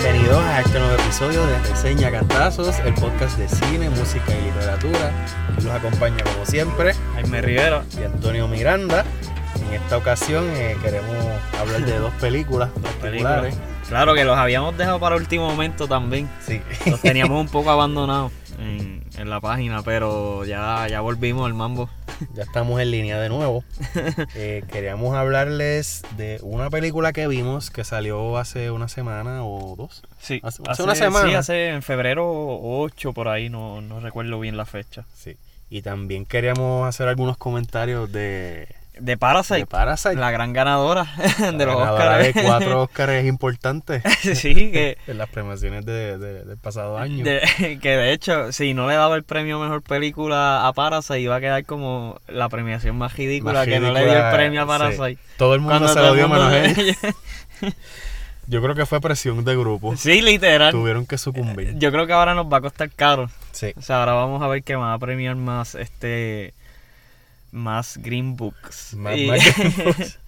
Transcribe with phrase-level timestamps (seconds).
[0.00, 5.10] bienvenidos a este nuevo episodio de Reseña Cantazos, el podcast de cine, música y literatura.
[5.56, 7.84] Los acompaña como siempre Jaime Rivera.
[7.98, 9.04] y Antonio Miranda.
[9.66, 11.16] En esta ocasión eh, queremos
[11.58, 12.70] hablar de dos películas
[13.00, 13.56] particulares.
[13.88, 16.30] Claro que los habíamos dejado para último momento también.
[16.46, 16.60] Sí.
[16.86, 21.88] Los teníamos un poco abandonados en, en la página, pero ya, ya volvimos al mambo.
[22.34, 23.62] Ya estamos en línea de nuevo.
[24.34, 30.02] Eh, queríamos hablarles de una película que vimos que salió hace una semana o dos.
[30.20, 31.28] Sí, Hace- hace una semana.
[31.28, 35.04] Sí, hace en febrero 8 por ahí, no, no recuerdo bien la fecha.
[35.14, 35.36] Sí.
[35.70, 38.68] Y también queríamos hacer algunos comentarios de,
[39.00, 40.16] De Parasite, de Parasite.
[40.16, 41.04] la gran ganadora
[41.38, 42.34] de los ganadora Oscars.
[42.34, 44.02] de cuatro Oscars importantes
[44.34, 47.24] sí, que, en las premiaciones de- de- del pasado año.
[47.24, 51.36] de, que de hecho, si no le daba el premio mejor película a Parasite, iba
[51.36, 54.64] a quedar como la premiación más ridícula, Más que no le dio el premio a
[54.64, 54.68] sí.
[54.68, 55.18] Parasite.
[55.36, 56.96] Todo el mundo Cuando se lo dio menos ella.
[58.46, 59.94] Yo creo que fue presión de grupo.
[59.96, 60.70] Sí, literal.
[60.72, 61.74] Tuvieron que sucumbir.
[61.76, 63.28] Yo creo que ahora nos va a costar caro.
[63.52, 63.74] Sí.
[63.76, 66.54] O sea, ahora vamos a ver que van a premiar más este
[67.52, 68.94] más Green Books.
[68.94, 70.18] Más- y, más Green Books.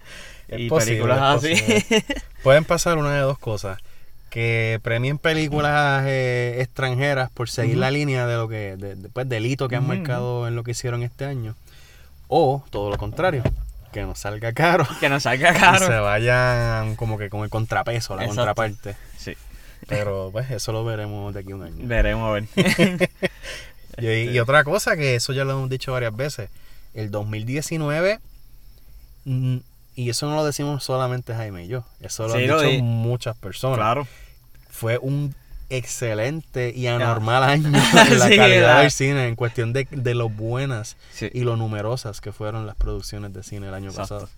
[0.49, 2.03] Y posible, películas así.
[2.43, 3.77] Pueden pasar una de dos cosas.
[4.29, 9.27] Que premien películas eh, extranjeras por seguir la línea de lo que, de, de, pues,
[9.27, 11.55] del hito que han marcado en lo que hicieron este año.
[12.29, 13.43] O todo lo contrario,
[13.91, 14.87] que nos salga caro.
[15.01, 16.03] que nos salga Y se caro.
[16.03, 18.37] vayan como que con el contrapeso, la Exacto.
[18.53, 18.95] contraparte.
[19.17, 19.33] Sí,
[19.87, 21.75] Pero pues eso lo veremos de aquí a un año.
[21.85, 23.09] veremos a ver.
[23.97, 26.49] Y, y otra cosa que eso ya lo hemos dicho varias veces,
[26.93, 28.19] el 2019,
[29.25, 29.57] mm,
[29.95, 32.71] y eso no lo decimos solamente Jaime y yo, eso lo Sí, han lo dicho
[32.71, 33.77] di- muchas personas.
[33.77, 34.07] claro.
[34.69, 35.35] Fue un
[35.69, 40.27] excelente y anormal año en la Sí, calidad del cine, en cuestión de, de lo
[40.29, 41.29] buenas Sí.
[41.33, 44.15] y lo numerosas que fueron las producciones de cine el año Exacto.
[44.15, 44.29] pasado.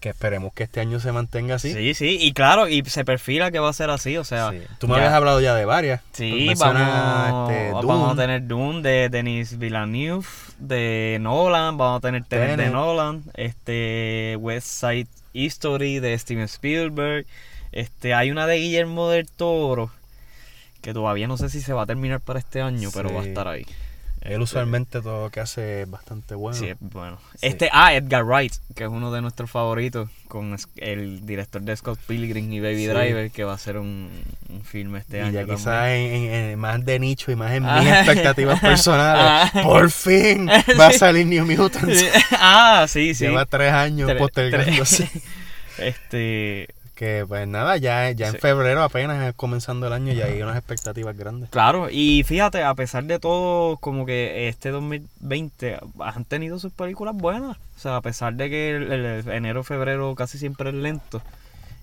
[0.00, 1.72] Que esperemos que este año se mantenga así.
[1.72, 4.52] Sí, sí, y claro, y se perfila que va a ser así, o sea.
[4.52, 4.60] Sí.
[4.78, 6.02] Tú me ya- habías hablado ya de varias.
[6.12, 10.24] Sí, vamos, este, vamos a tener Dune de Denis Villeneuve,
[10.60, 12.70] de Nolan, vamos a tener Tenet de.
[12.70, 17.26] Nolan, este West Side History de Steven Spielberg,
[17.72, 19.90] este hay una de Guillermo del Toro
[20.80, 23.24] que todavía no sé si se va a terminar para este año, pero va a
[23.24, 23.66] estar ahí.
[24.28, 26.56] Él usualmente todo lo que hace es bastante bueno.
[26.56, 27.18] Sí, es bueno.
[27.32, 27.46] Sí.
[27.46, 31.98] Este, ah, Edgar Wright, que es uno de nuestros favoritos, con el director de Scott
[32.06, 32.86] Pilgrim y Baby Sí.
[32.88, 34.10] Driver, que va a hacer un,
[34.50, 35.32] un filme este Y año.
[35.32, 37.80] ya quizás en, más de nicho y más en Ah.
[37.80, 39.50] mis expectativas personales.
[39.54, 39.62] Ah.
[39.62, 42.04] Por fin va a salir New Mutants.
[42.32, 43.24] ah, sí, sí.
[43.26, 45.08] Lleva tres años postergándose.
[45.78, 50.56] Este, Que pues nada, ya, ya en febrero apenas comenzando el año ya hay unas
[50.56, 51.48] expectativas grandes.
[51.50, 57.14] claro, y fíjate, a pesar de todo, como que este 2020 han tenido sus películas
[57.14, 57.56] buenas.
[57.76, 61.22] O sea, a pesar de que el, el enero, febrero casi siempre es lento.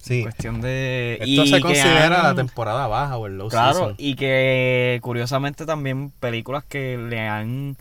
[0.01, 0.23] Sí.
[0.23, 1.13] Cuestión de.
[1.21, 3.95] Esto y se considera la temporada baja o el low Claro, season.
[3.97, 7.77] y que curiosamente también películas que le han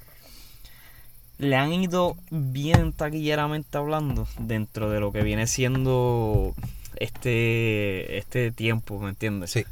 [1.38, 6.54] le han ido bien taquilleramente hablando dentro de lo que viene siendo
[6.98, 9.50] este este tiempo, ¿me entiendes?
[9.50, 9.64] Sí.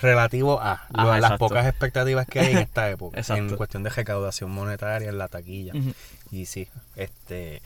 [0.00, 1.38] Relativo a Ajá, las exacto.
[1.38, 3.20] pocas expectativas que hay en esta época.
[3.28, 5.72] En cuestión de recaudación monetaria en la taquilla.
[6.32, 6.66] Y sí,
[6.96, 7.62] este.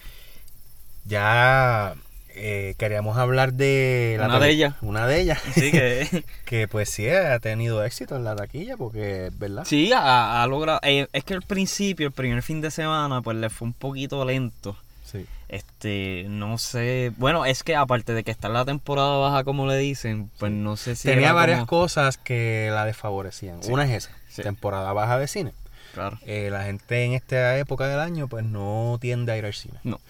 [1.07, 1.95] Ya
[2.35, 4.17] eh, queríamos hablar de.
[4.19, 4.75] Una peli- de ellas.
[4.83, 5.41] Una de ellas.
[5.55, 9.65] Sí que Que pues sí ha tenido éxito en la taquilla, porque, ¿verdad?
[9.65, 13.37] sí ha, ha logrado eh, es que al principio, el primer fin de semana pues
[13.37, 14.77] le fue un poquito lento.
[15.15, 15.27] Sí.
[15.49, 19.67] Este, no sé, bueno, es que aparte de que está en la temporada baja como
[19.67, 23.63] le dicen, pues no sé si Tenía varias como- cosas que la desfavorecían.
[23.63, 23.71] Sí.
[23.71, 25.53] Una es esa, temporada baja de cine.
[25.95, 26.19] Claro.
[26.27, 29.79] Eh, la gente en esta época del año pues no tiende a ir al cine.
[29.85, 30.01] No.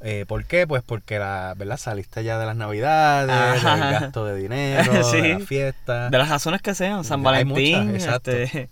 [0.00, 0.64] Eh, ¿Por qué?
[0.68, 1.76] Pues porque la, ¿verdad?
[1.76, 5.20] saliste ya de las navidades, del gasto de dinero, Sí.
[5.20, 6.08] de la fiesta.
[6.10, 8.30] De las razones que sean, San Valentín, muchas, exacto.
[8.30, 8.68] este,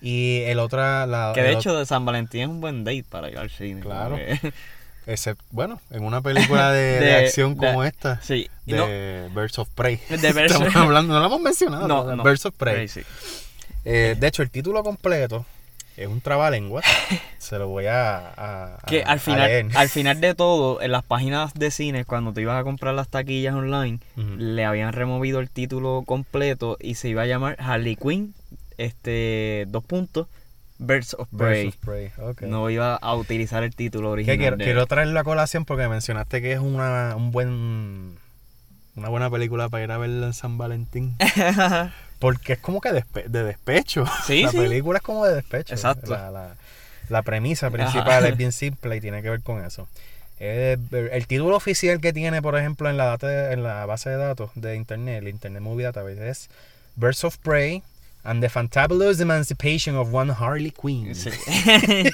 [0.00, 3.28] Y el otra, la, que de hecho de San Valentín es un buen date para
[3.28, 3.80] ir al cine.
[3.80, 4.10] Claro.
[4.10, 4.52] porque-
[5.08, 9.28] Ese- bueno, en una película de, de De- acción de- como esta, sí, y de
[9.34, 9.96] Birds of Prey.
[10.10, 12.88] De Birds- Estamos hablando, no lo hemos mencionado, no, de no, Birds of Prey.
[12.88, 13.00] sí.
[13.84, 15.46] Eh, de hecho, el título completo
[15.96, 16.82] es un trabalengua.
[17.38, 19.66] Se lo voy a, a- Que al a final, leer.
[19.74, 23.08] al final de todo, en las páginas de cine, cuando te ibas a comprar las
[23.08, 24.00] taquillas online,
[24.36, 28.34] le habían removido el título completo y se iba a llamar Harley Quinn,
[28.76, 30.26] este, dos puntos,
[30.78, 31.64] Birds of Prey.
[31.64, 31.76] Birds
[32.18, 32.48] of Prey.
[32.50, 34.38] No iba a utilizar el título original.
[34.38, 38.16] quiero, de- quiero traerlo a colación porque mencionaste que es una, un buen,
[38.96, 41.16] una buena película para ir a verla en San Valentín.
[42.18, 44.04] Porque es como que despe- de despecho.
[44.26, 44.56] Sí, la sí.
[44.58, 45.72] película es como de despecho.
[45.74, 46.10] Exacto.
[46.10, 46.56] La, la-
[47.08, 49.86] la premisa principal es bien simple y tiene que ver con eso.
[50.40, 50.76] Eh,
[51.12, 54.50] el título oficial que tiene, por ejemplo, en la, data, en la base de datos
[54.56, 56.50] de Internet, el Internet Movie Database, es
[56.96, 57.82] Birds of Prey
[58.28, 61.14] and the Fantabulous Emancipation of One Harley Quinn.
[61.14, 61.30] Sí.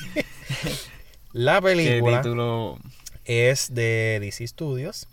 [1.32, 2.78] La ¿Qué película título?
[3.24, 5.08] es de DC Studios.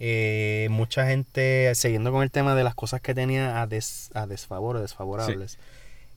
[0.00, 4.26] Eh, mucha gente, siguiendo con el tema de las cosas que tenía a, des, a
[4.26, 5.58] desfavor o desfavorables.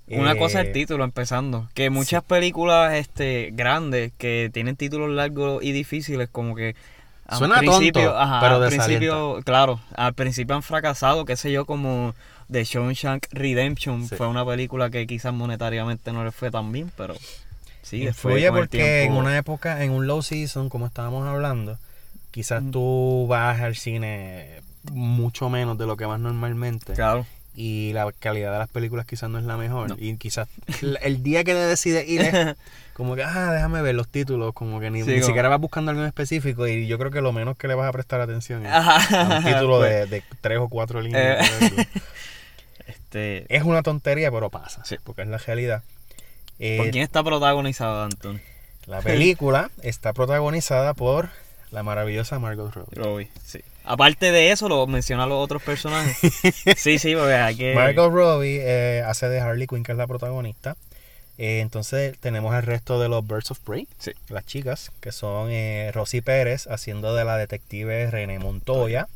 [0.07, 1.68] Una Eh, cosa es el título, empezando.
[1.74, 6.75] Que muchas películas este, grandes que tienen títulos largos y difíciles, como que.
[7.25, 11.66] al Suena tonto, ajá, pero al principio, claro, al principio han fracasado, qué sé yo,
[11.66, 12.13] como
[12.51, 14.15] The Shawshank Redemption Sí.
[14.15, 17.15] fue una película que quizás monetariamente no le fue tan bien, pero
[17.81, 21.77] sí, Influye el porque en una época, en un low season, como estábamos hablando,
[22.31, 22.71] quizás Mm.
[22.71, 24.62] tú vas al cine
[24.92, 26.94] mucho menos de lo que vas normalmente.
[26.94, 27.25] Claro,
[27.56, 29.89] y la calidad de las películas quizás no es la mejor.
[29.89, 29.95] No.
[30.00, 30.47] Y quizás
[30.81, 32.31] el- el día que te decides ir es
[32.94, 35.59] como que, ah, déjame ver los títulos, como que ni, Sí, ni como- siquiera vas
[35.59, 38.21] buscando algo en específico y yo creo que lo menos que le vas a prestar
[38.21, 41.50] atención es Ajá, a un título pues, de, de tres o cuatro líneas.
[41.62, 41.88] Eh.
[43.11, 44.95] Este, es una tontería, pero pasa, Sí.
[45.03, 45.83] porque es la realidad.
[46.59, 48.39] Eh, ¿Por quién está protagonizado, Antonio?
[48.85, 51.27] La película está protagonizada por
[51.71, 52.95] la maravillosa Margot Robbie.
[52.95, 53.59] Robbie, sí.
[53.83, 56.17] Aparte de eso, lo menciona los otros personajes.
[56.77, 57.75] Sí, sí, porque hay que.
[57.75, 60.77] Margot Robbie eh, hace de Harley Quinn, que es la protagonista.
[61.37, 64.11] Eh, entonces tenemos el resto de los Birds of Prey, Sí.
[64.29, 69.07] las chicas, que son eh, Rosy Pérez haciendo de la detective René Montoya.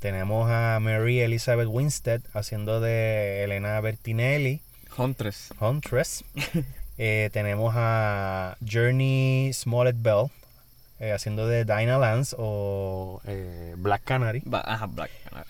[0.00, 4.60] Tenemos a Mary Elizabeth Winstead haciendo de Elena Bertinelli,
[4.96, 5.50] Huntress.
[5.60, 6.24] Huntress.
[7.02, 10.26] Eh, tenemos a Journey Smollett Bell
[10.98, 14.42] eh, haciendo de Dinah Lance o eh, Black Canary.
[14.44, 15.48] Ba- Ajá, Black Canary.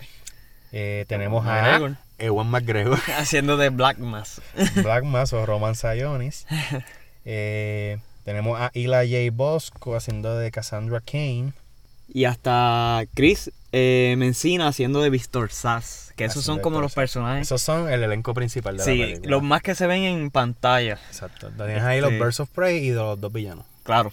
[0.71, 1.97] Eh, tenemos a McGregor.
[2.19, 2.99] Ewan McGregor.
[3.19, 4.41] Haciendo de Black Mass.
[4.77, 6.47] Black Mass o Roman Sionis.
[7.25, 9.31] Eh, tenemos a Ila J.
[9.33, 11.53] Bosco haciendo de Cassandra Kane.
[12.13, 16.13] Y hasta Chris eh, Mencina haciendo de Víctor Sass.
[16.17, 17.47] Que esos son como los personajes.
[17.47, 19.31] Esos son el elenco principal de la Sí, película.
[19.31, 20.99] los más que se ven en pantalla.
[21.09, 21.51] Exacto.
[21.57, 23.65] Tienes ahí los Este- Birds of Prey y los dos villanos.
[23.85, 24.13] Claro.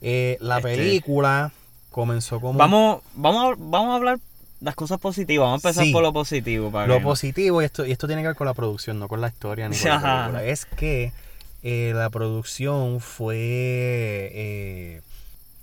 [0.00, 1.52] Eh, la Este- película
[1.90, 2.58] comenzó como...
[2.58, 4.18] Vamos, vamos, a, vamos a hablar
[4.60, 5.44] las cosas positivas.
[5.46, 5.92] Vamos a empezar Sí.
[5.92, 6.70] por lo positivo.
[6.70, 9.08] Para Lo que- positivo, y esto, y esto tiene que ver con la producción, no
[9.08, 10.00] con la historia ni con la
[10.30, 11.12] película, es que
[11.64, 13.36] eh, la producción fue
[14.32, 15.00] eh,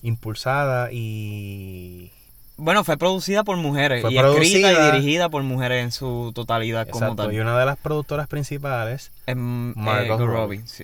[0.01, 2.11] impulsada y
[2.57, 4.01] Bueno, fue producida por mujeres.
[4.01, 7.33] Fue y escrita producida- y dirigida por mujeres en su totalidad como Exacto, tal.
[7.33, 10.35] y una de las productoras principales, Es, mm, Margot eh, Robbie.
[10.57, 10.83] Robbie, sí.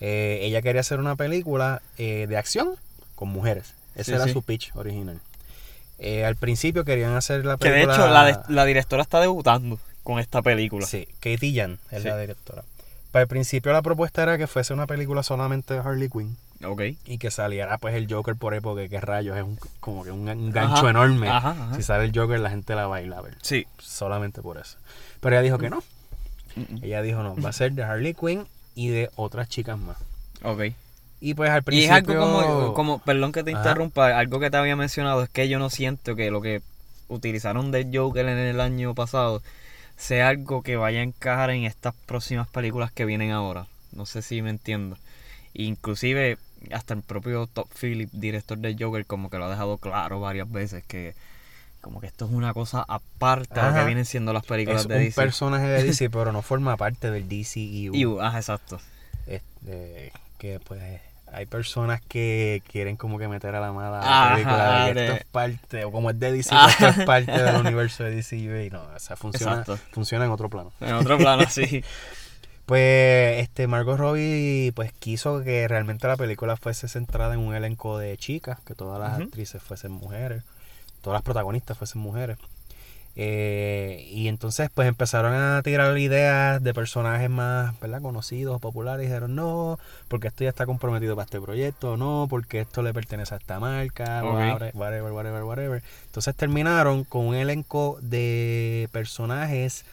[0.00, 2.70] eh, ella quería hacer una película eh, de acción
[3.14, 3.74] con mujeres.
[3.94, 4.32] Ese Sí, era sí.
[4.32, 5.20] su pitch original.
[5.98, 7.94] Eh, al principio querían hacer la Que de película...
[7.94, 10.86] hecho la, de- la directora está debutando con esta película.
[10.86, 12.62] Sí, Katie Jan es la directora.
[13.12, 16.82] Pero al principio la propuesta era que fuese una película solamente de Harley Quinn Ok.
[17.04, 20.10] y que saliera pues el Joker por ahí porque qué rayos es un, como que
[20.10, 21.28] un, un gancho Ajá, enorme.
[21.28, 21.74] ajá, ajá.
[21.76, 23.36] Si sale el Joker la gente la baila a ver.
[23.42, 23.66] Sí.
[23.78, 24.78] Solamente por eso.
[25.20, 25.82] Pero ella dijo que no.
[26.56, 29.98] Mm, Ella dijo no, va a ser de Harley Quinn y de otras chicas más.
[30.42, 30.72] Ok.
[31.20, 31.94] Y pues al Y principio...
[31.96, 35.48] es algo como, como, perdón que te interrumpa, algo que te había mencionado es que
[35.48, 36.62] yo no siento que lo que
[37.08, 39.42] utilizaron del Joker en el año pasado
[39.96, 43.66] sea algo que vaya a encajar en estas próximas películas que vienen ahora.
[43.92, 44.98] No sé si me entiendo.
[45.54, 46.36] Inclusive
[46.72, 50.50] hasta el propio Top Phillips, director del Joker, como que lo ha dejado claro varias
[50.50, 51.14] veces que
[51.80, 54.88] como que esto es una cosa aparte de lo que vienen siendo las películas es
[54.88, 55.20] de un DC.
[55.20, 57.92] personaje de DC, pero no forma parte del DCEU.
[58.16, 58.80] Uh, ajá, exacto.
[59.26, 60.82] Este, que pues
[61.32, 64.94] hay personas que quieren como que meter a la mala Ajá, la película de que
[65.00, 66.68] de- esto es parte, o como es de DC, Ah.
[66.70, 69.78] esto es parte del universo de DCU y no, o sea, funciona, Exacto.
[69.92, 70.72] funciona en otro plano.
[70.80, 71.84] En otro plano, sí.
[72.66, 77.96] Pues este Margot Robbie pues quiso que realmente la película fuese centrada en un elenco
[77.96, 80.42] de chicas, que todas las actrices fuesen mujeres,
[81.00, 82.38] todas las protagonistas fuesen mujeres.
[83.18, 88.02] Eh, y entonces pues empezaron a tirar ideas de personajes más ¿verdad?
[88.02, 92.60] conocidos, populares, y dijeron no, porque esto ya está comprometido para este proyecto, no, porque
[92.60, 95.82] esto le pertenece a esta marca, whatever, whatever, whatever.
[96.06, 99.86] Entonces terminaron con un elenco de personajes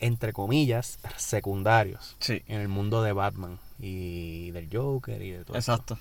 [0.00, 5.56] entre comillas secundarios Sí, en el mundo de Batman y del Joker y de todo
[5.56, 5.72] esto.
[5.72, 5.98] exacto.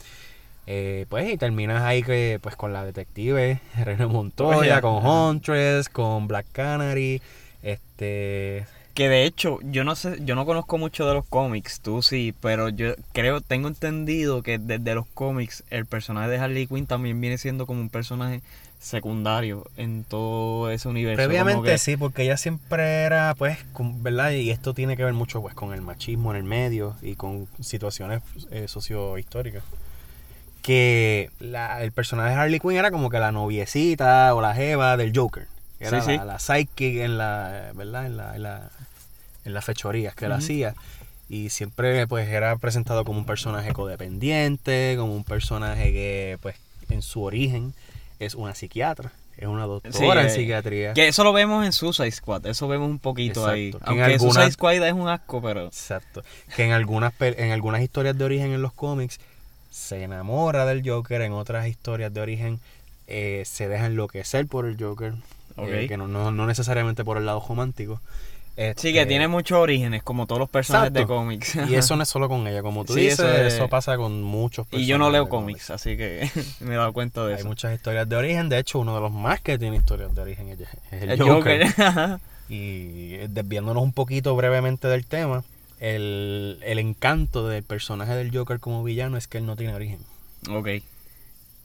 [0.70, 5.30] Eh, pues y terminas ahí que pues con la detective René Montoya, Oye, con ajá.
[5.30, 7.22] Huntress, con Black Canary,
[7.64, 12.02] este Que de hecho, yo no sé, yo no conozco mucho de los cómics, tú
[12.02, 16.86] sí, pero yo creo, tengo entendido que desde los cómics el personaje de Harley Quinn
[16.88, 18.42] también viene siendo como un personaje
[18.80, 21.18] secundario en todo ese universo.
[21.18, 24.32] previamente que- sí, porque ella siempre era pues, con- ¿verdad?
[24.32, 27.48] Y esto tiene que ver mucho pues con el machismo en el medio y con
[27.60, 29.64] situaciones eh, sociohistóricas.
[30.62, 34.98] que la- el personaje de Harley Quinn era como que la noviecita o la jeva
[34.98, 35.48] del Joker.
[35.80, 36.18] Era Sí, sí.
[36.18, 38.06] la, la sidekick en la, ¿verdad?
[38.06, 38.70] En la, en la,
[39.46, 40.40] en las fechorías que él Ujú.
[40.40, 40.74] hacía.
[41.30, 46.56] Y siempre pues era presentado como un personaje codependiente, como un personaje que pues
[46.90, 47.74] en su origen
[48.20, 50.94] es una psiquiatra, es una doctora en eh, psiquiatría.
[50.94, 53.70] Que eso lo vemos en Suicide Squad, eso vemos un poquito ahí.
[53.70, 55.68] En Aunque algunas- Suicide Squad es un asco, pero...
[55.68, 56.24] Exacto.
[56.56, 59.20] Que en algunas, en algunas historias de origen en los cómics
[59.70, 62.60] se enamora del Joker, en otras historias de origen
[63.08, 65.14] eh, se deja enloquecer por el Joker,
[65.56, 65.68] Ok.
[65.70, 68.02] eh, que no, no, no necesariamente por el lado romántico.
[68.58, 71.56] Sí, que Este, tiene muchos orígenes, como todos los personajes de cómics.
[71.70, 73.98] Y eso no es solo con ella, como tú Sí, dices, eso eso, es- pasa
[73.98, 76.30] con muchos y yo no personajes leo cómics, así que
[76.62, 77.48] me he dado cuenta de Hay eso.
[77.48, 80.50] muchas historias de origen, de hecho uno de los más que tiene historias de origen
[80.50, 81.68] es es el, El Joker.
[81.72, 82.20] Joker.
[82.50, 85.44] Y desviándonos un poquito brevemente del tema,
[85.82, 90.00] el, el encanto del personaje del Joker como villano es que él no tiene origen.
[90.50, 90.68] ok.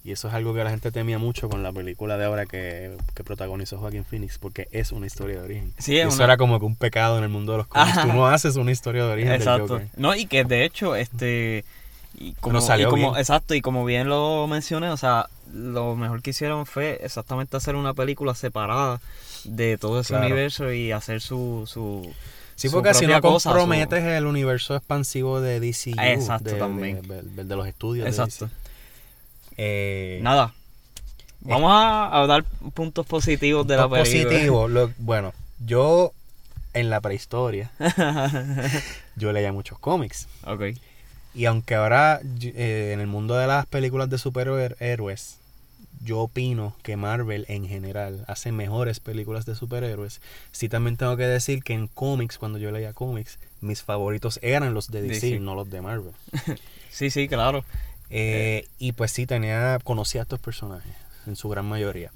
[0.05, 2.97] Y eso es algo que la gente temía mucho con la película de ahora que,
[3.15, 5.73] que protagonizó Joaquin Phoenix, porque es una historia de origen.
[5.79, 7.67] Sí, Y es eso una- era como que un pecado en el mundo de los
[7.69, 8.03] cómics.
[8.03, 9.69] Tú no haces una historia de origen del Exacto.
[9.69, 9.89] Joker.
[9.97, 11.65] No, y que de hecho, este.
[12.15, 13.21] Y como, Pero salió y como- bien.
[13.21, 17.75] Exacto, y como bien lo mencioné, o sea, lo mejor que hicieron fue exactamente hacer
[17.77, 19.01] una película separada
[19.45, 20.27] de todo ese Claro.
[20.27, 21.63] universo y hacer su.
[21.67, 22.13] su
[22.55, 27.03] Sí, porque si no cosa, su- comprometes el universo expansivo de DCU, Exacto, de, también.
[27.03, 28.45] de- de- de los estudios Exacto.
[28.47, 28.62] de DC.
[29.65, 30.53] Eh, Nada.
[31.41, 34.31] Vamos a, a dar puntos positivos de la película.
[34.31, 35.33] positivos, lo- bueno,
[35.65, 36.13] yo
[36.75, 37.71] en la prehistoria,
[39.17, 40.29] yo leía muchos cómics.
[40.45, 40.63] ok.
[41.35, 45.39] Y aunque ahora eh, en el mundo de las películas de superhéroes,
[46.05, 51.23] yo opino que Marvel en general hace mejores películas de superhéroes, sí también tengo que
[51.27, 55.41] decir que en cómics, cuando yo leía cómics, mis favoritos eran los de DC, DC.
[55.41, 56.13] no los de Marvel.
[56.93, 57.65] Sí, sí, claro.
[58.15, 60.93] Eh, y pues sí, tenía, conocía a estos personajes,
[61.27, 62.11] en su gran mayoría.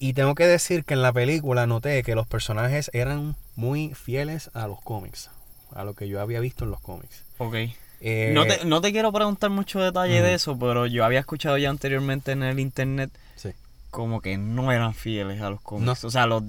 [0.00, 4.50] Y tengo que decir que en la película noté que los personajes eran muy fieles
[4.52, 5.30] a los cómics,
[5.74, 7.22] a lo que yo había visto en los cómics.
[7.38, 7.54] Ok.
[8.00, 11.56] Eh, No te, no te quiero preguntar mucho detalle de eso, pero yo había escuchado
[11.56, 13.50] ya anteriormente en el internet sí.
[13.90, 16.02] como que no eran fieles a los cómics.
[16.02, 16.08] No.
[16.08, 16.42] O sea, los.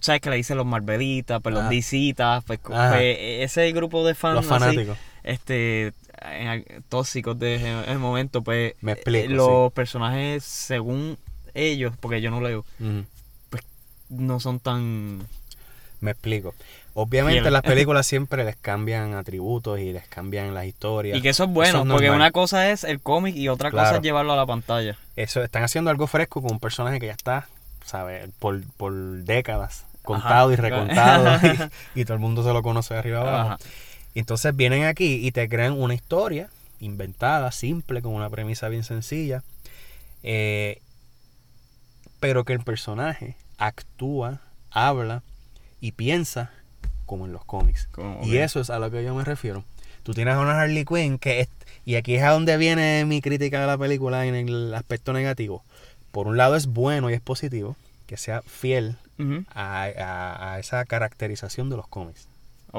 [0.00, 1.68] ¿Sabes que le dicen los Marvelitas, pues los.
[1.70, 2.42] DCitas?
[2.44, 4.98] Pues, pues, ese grupo de fans Los así, fanáticos.
[5.22, 5.92] este,
[6.88, 11.18] tóxicos de ese ese momento, pues Me explico, eh, los personajes, según
[11.54, 13.04] ellos, porque yo no leo, Ujú.
[14.10, 15.26] no son tan.
[16.00, 16.54] Me explico.
[16.94, 21.18] Obviamente las películas siempre les cambian atributos y les cambian las historias.
[21.18, 23.96] Y que eso es bueno, es porque una cosa es el cómic y otra cosa
[23.96, 24.96] es llevarlo a la pantalla.
[25.14, 27.48] Eso, están haciendo algo fresco con un personaje que ya está,
[27.84, 28.28] ¿sabes?
[28.38, 31.38] Por, por décadas, contado y recontado.
[31.94, 33.48] y, y todo el mundo se lo conoce de arriba abajo.
[33.50, 33.58] Ajá.
[34.16, 36.48] Y entonces vienen aquí y te crean una historia
[36.80, 39.42] inventada, simple, con una premisa bien sencilla.
[40.22, 40.80] eh,
[42.18, 45.22] pero que el personaje actúa, habla
[45.82, 46.50] y piensa
[47.04, 47.88] como en los cómics.
[47.92, 49.64] Como, Y eso es a lo que yo me refiero.
[50.02, 51.48] Tú tienes a una Harley Quinn que es,
[51.84, 55.62] y aquí es a donde viene mi crítica de la película en el aspecto negativo.
[56.10, 60.58] Por un lado es bueno y es positivo que sea fiel Ujú, a, a- a
[60.58, 62.28] esa caracterización de los cómics.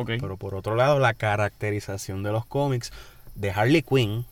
[0.06, 2.92] Pero por otro lado, la caracterización de los cómics
[3.36, 4.26] de Harley Quinn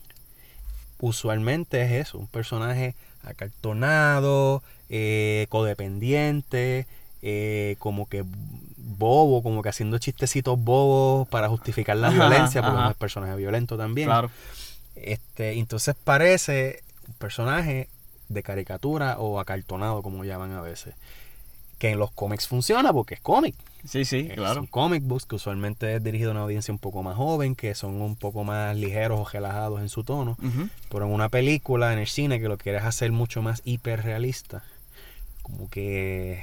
[1.00, 6.86] usualmente es eso, un personaje acartonado, eh, codependiente,
[7.22, 8.24] eh, como que
[8.76, 12.86] bobo, como que haciendo chistecitos bobos para justificar la Ajá, violencia, porque ajá.
[12.86, 14.08] es un personaje violento también.
[14.08, 14.30] Claro.
[14.94, 17.88] Este, entonces parece un personaje
[18.28, 20.94] de caricatura o acartonado, como llaman a veces.
[21.78, 23.54] Que en los cómics funciona porque es cómic.
[23.86, 24.62] Sí, sí, Es claro.
[24.62, 27.74] un comic books que usualmente es dirigido a una audiencia un poco más joven, que
[27.76, 30.36] son un poco más ligeros o relajados en su tono.
[30.90, 34.64] Pero en una película, en el cine, que lo quieres hacer mucho más hiperrealista,
[35.42, 36.42] como que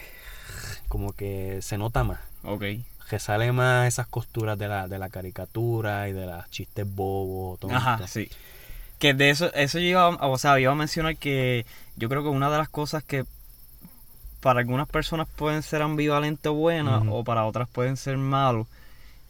[0.88, 2.20] como que se nota más.
[2.44, 2.64] Ok.
[3.10, 7.60] Que sale más esas costuras de la, de la caricatura y de los chistes bobos.
[7.72, 8.30] Ajá, sí.
[9.00, 11.66] Que de eso, eso yo iba, o sea, iba a mencionar que
[11.98, 13.26] yo creo que una de las cosas que
[14.44, 18.68] para algunas personas pueden ser ambivalentes o buenas, o para otras pueden ser malos.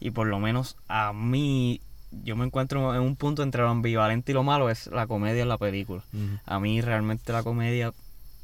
[0.00, 1.80] Y por lo menos a mí,
[2.24, 5.42] yo me encuentro en un punto entre lo ambivalente y lo malo, es la comedia
[5.42, 6.02] en la película.
[6.44, 7.92] A mí realmente la comedia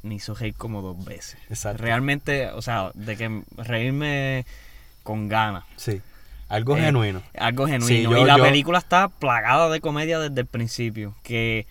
[0.01, 1.37] me hizo reír como dos veces.
[1.49, 1.83] Exacto.
[1.83, 4.45] Realmente, o sea, de que reírme
[5.03, 5.63] con ganas.
[5.75, 6.01] Sí.
[6.49, 7.21] Algo Eh, genuino.
[7.37, 7.85] Algo genuino.
[7.87, 11.15] Sí, yo- y la yo- película está plagada de comedia desde el principio.
[11.23, 11.67] Que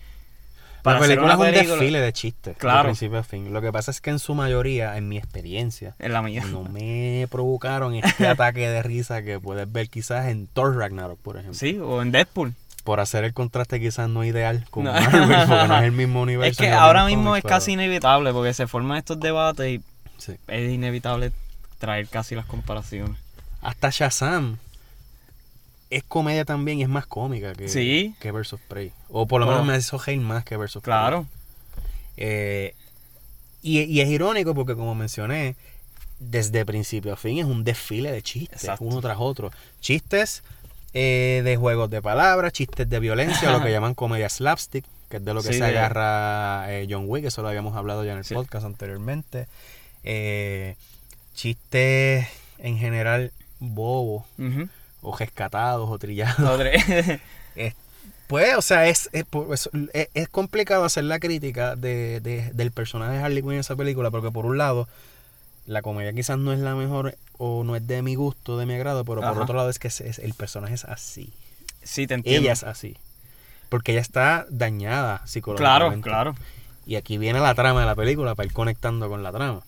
[0.83, 2.57] La hacer película es un desfile de chistes.
[2.57, 2.79] Claro.
[2.79, 3.53] De principio a fin.
[3.53, 6.43] Lo que pasa es que en su mayoría, en mi experiencia, En la mía.
[6.49, 11.35] no me provocaron este ataque de risa que puedes ver quizás en Thor Ragnarok, por
[11.37, 11.53] ejemplo.
[11.57, 12.53] Sí, o en Deadpool.
[12.83, 14.93] por hacer el contraste quizás no ideal con No.
[14.93, 16.49] Marvel, porque no es el mismo universo.
[16.63, 19.81] Es que ahora mismo es casi inevitable porque se forman estos debates y
[20.17, 20.33] sí.
[20.47, 21.31] es inevitable
[21.77, 23.17] traer casi las comparaciones.
[23.61, 24.57] Hasta Shazam
[25.91, 28.15] es comedia también y es más cómica que, Sí.
[28.19, 28.91] que of Prey.
[29.09, 29.65] O por lo menos Oh.
[29.65, 30.93] me hizo reír más que Birds of Prey.
[30.93, 31.27] Claro.
[32.17, 32.73] Eh,
[33.61, 35.55] y, y es irónico porque, como mencioné,
[36.19, 38.85] desde principio a fin es un desfile de chistes, Exacto.
[38.85, 39.51] uno tras otro.
[39.81, 40.43] Chistes
[40.93, 45.25] eh, de juegos de palabras, chistes de violencia, lo que llaman comedia slapstick, que es
[45.25, 48.19] de lo que Sí, se agarra eh, John Wick, eso lo habíamos hablado ya en
[48.19, 48.33] el Sí.
[48.33, 49.47] podcast anteriormente.
[50.03, 50.75] Eh,
[51.33, 52.27] chistes
[52.59, 54.23] en general bobos.
[55.01, 56.39] O rescatados, o trillados.
[56.49, 56.71] Otra-
[58.27, 62.71] Pues, o sea, es, es, es- es- es complicado hacer la crítica de, de- del
[62.71, 64.87] personaje de Harley Quinn en esa película, porque por un lado,
[65.65, 68.75] la comedia quizás no es la mejor o no es de mi gusto, de mi
[68.75, 71.33] agrado, pero por otro lado es que es- es- el personaje es así.
[71.83, 72.41] sí, te entiendo.
[72.43, 72.95] Ella es así.
[73.67, 76.07] Porque ella está dañada Claro, psicológicamente.
[76.09, 76.35] claro.
[76.85, 79.61] Y aquí viene la trama de la película para ir conectando con la trama.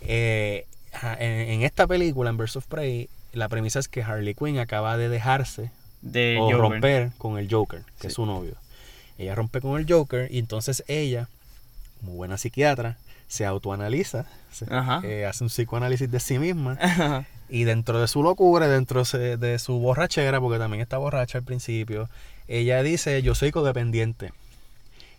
[0.00, 0.66] Eh,
[1.18, 5.08] en esta película, en Birds of Prey, la premisa es que Harley Quinn acaba de
[5.08, 5.70] dejarse
[6.02, 6.56] De o Joker.
[6.58, 8.06] romper con el Joker, que Sí.
[8.08, 8.54] es su novio.
[9.18, 11.28] Ella rompe con el Joker y entonces ella,
[12.00, 12.96] como buena psiquiatra,
[13.28, 15.00] se autoanaliza, se- Ajá.
[15.04, 16.78] eh, hace un psicoanálisis de sí misma
[17.48, 22.08] y dentro de su locura, dentro de su borrachera, porque también está borracha al principio,
[22.48, 24.32] ella dice, yo soy codependiente.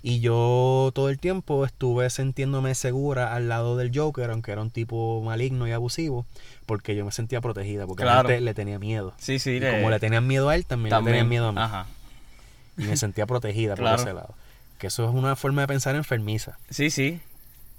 [0.03, 4.69] Y yo todo el tiempo estuve sintiéndome segura al lado del Joker, aunque era un
[4.69, 6.25] tipo maligno y abusivo,
[6.65, 8.29] porque yo me sentía protegida, porque la Claro.
[8.29, 9.13] gente le tenía miedo.
[9.17, 9.57] sí, sí.
[9.57, 11.59] Y como le tenían miedo a él, también, le tenían miedo a mí.
[11.59, 11.87] Ajá.
[12.77, 13.97] Y me sentía protegida Claro.
[13.97, 14.35] por ese lado.
[14.77, 16.57] Que eso es una forma de pensar enfermiza.
[16.69, 17.19] Sí, sí.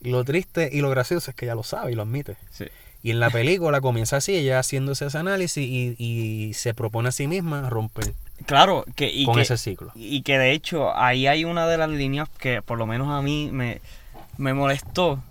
[0.03, 2.37] Y lo triste y lo gracioso es que ella lo sabe y lo admite.
[2.51, 2.65] sí.
[3.01, 7.13] Y en la película comienza así, ella haciéndose ese análisis y, y se propone a
[7.13, 8.13] sí misma romper
[8.47, 9.93] Claro, que, y con que, ese ciclo.
[9.95, 13.21] y que de hecho ahí hay una de las líneas que por lo menos a
[13.21, 13.81] mí me,
[14.39, 15.23] me molestó.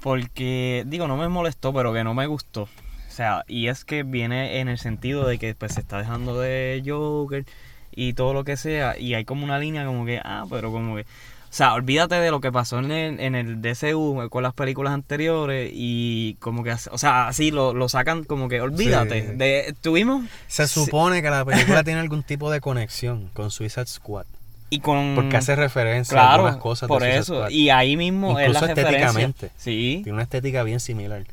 [0.00, 2.62] Porque, digo, no me molestó, pero que no me gustó.
[2.62, 6.38] O sea, y es que viene en el sentido de que pues se está dejando
[6.38, 7.44] de Joker
[7.90, 8.96] y todo lo que sea.
[8.96, 11.06] Y hay como una línea como que, ah, pero como que...
[11.50, 14.92] O sea, olvídate de lo que pasó en el, en el DCU con las películas
[14.92, 19.28] anteriores y como que, o sea, así lo, lo sacan como que, olvídate.
[19.30, 19.34] Sí.
[19.36, 20.26] De, tuvimos...
[20.46, 20.74] Se Sí.
[20.84, 24.26] supone que la película tiene algún tipo de conexión con Suicide Squad.
[24.70, 25.14] Y con...
[25.14, 27.34] Porque hace referencia a algunas cosas por de eso.
[27.36, 27.48] Squad.
[27.50, 29.50] Y ahí mismo es la estéticamente.
[29.56, 30.00] Sí.
[30.04, 31.24] Tiene una estética bien similar.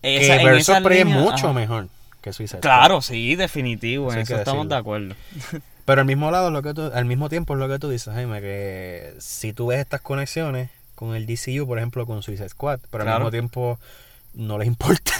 [0.00, 1.52] Esa- que esa Prey es mucho ajá.
[1.52, 1.88] mejor
[2.22, 2.62] que Suicide Squad.
[2.62, 4.10] Claro, sí, definitivo.
[4.10, 5.14] En eso estamos de acuerdo.
[5.84, 8.12] Pero al mismo lado, lo que tú, al mismo tiempo es lo que tú dices,
[8.14, 12.80] Jaime, que si tú ves estas conexiones con el DCU, por ejemplo, con Suicide Squad,
[12.90, 13.78] pero al mismo tiempo
[14.34, 15.12] no les importa.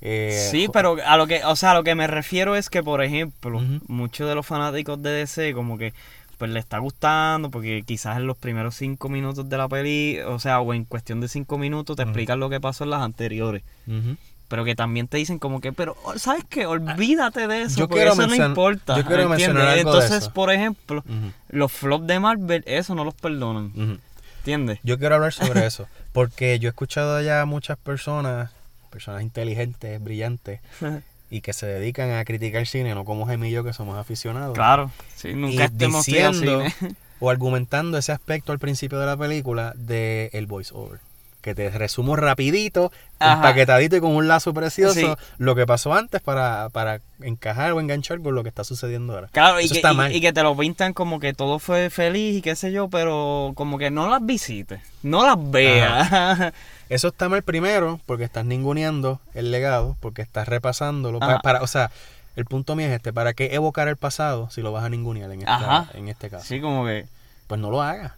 [0.00, 2.82] Eh, Sí, pero a lo que, o sea, a lo que me refiero es que,
[2.82, 5.92] por ejemplo, muchos de los fanáticos de DC como que
[6.38, 10.40] pues le está gustando porque quizás en los primeros cinco minutos de la peli, o
[10.40, 12.10] sea, o en cuestión de cinco minutos te Ujú.
[12.10, 13.62] explican lo que pasó en las anteriores.
[13.86, 14.16] Ujú.
[14.52, 16.66] Pero que también te dicen como que, pero, ¿sabes qué?
[16.66, 18.98] Olvídate de eso, Yo porque eso no importa.
[18.98, 20.32] yo quiero mencionar algo de Entonces, eso.
[20.34, 21.02] por ejemplo,
[21.48, 23.72] los flops de Marvel, eso no los perdonan.
[23.74, 23.98] Ujú.
[24.40, 24.78] ¿Entiendes?
[24.82, 28.50] Yo quiero hablar sobre eso, porque yo he escuchado ya a muchas personas,
[28.90, 30.60] personas inteligentes, brillantes,
[31.30, 34.52] y que se dedican a criticar cine, no como Jaime y yo que somos aficionados.
[34.52, 36.94] Claro, sí, nunca y al diciendo cine.
[37.20, 41.00] o argumentando ese aspecto al principio de la película de el voice over.
[41.42, 43.34] Que te resumo rapidito, Ajá.
[43.34, 45.06] empaquetadito y con un lazo precioso Sí.
[45.38, 49.28] lo que pasó antes para, para encajar o enganchar con lo que está sucediendo ahora.
[49.32, 50.14] Claro, y Eso que, está y- mal.
[50.14, 53.52] y que te lo pintan como que todo fue feliz y qué sé yo, pero
[53.56, 56.52] como que no las visites, no las veas.
[56.88, 61.18] Eso está mal primero porque estás ninguneando el legado, porque estás repasándolo.
[61.18, 61.38] pa- Ajá.
[61.40, 61.90] para, o sea,
[62.36, 65.30] el punto mío es este, ¿para qué evocar el pasado si lo vas a ningunear
[65.32, 66.44] en, esta- en este caso?
[66.46, 67.06] sí, como que...
[67.48, 68.12] Pues no lo hagas.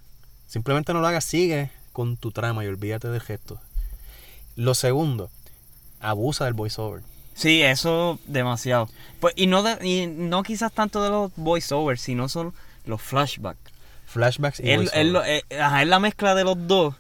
[0.47, 3.59] Simplemente no lo hagas, sigue con tu trama y olvídate del gesto.
[4.57, 5.31] Lo segundo,
[6.01, 7.01] abusa del voiceover.
[7.35, 8.89] Sí, eso demasiado.
[9.21, 12.53] Pues, y no de- y no quizás tanto de los voiceovers, sino son
[12.85, 13.59] los flashbacks.
[14.07, 16.95] Flashbacks y lo- eh, ajá, es la mezcla de los dos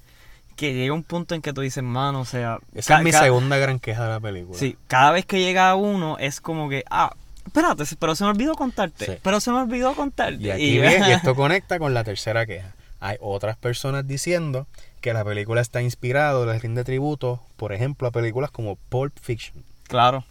[0.56, 2.58] que llega un punto en que tú dices, mano, o sea...
[2.74, 4.58] Esa es mi segunda gran queja de la película.
[4.58, 7.14] Sí, cada vez que llega uno es como que, ah,
[7.46, 9.12] espérate, pero se me olvidó contarte, Sí.
[9.22, 10.42] pero se me olvidó contarte.
[10.42, 12.73] Y aquí ves, y esto conecta con la tercera queja.
[13.04, 14.66] Hay otras personas diciendo
[15.02, 19.62] que la película está inspirada, le rinde tributo, por ejemplo, a películas como Pulp Fiction.
[19.88, 20.24] Claro,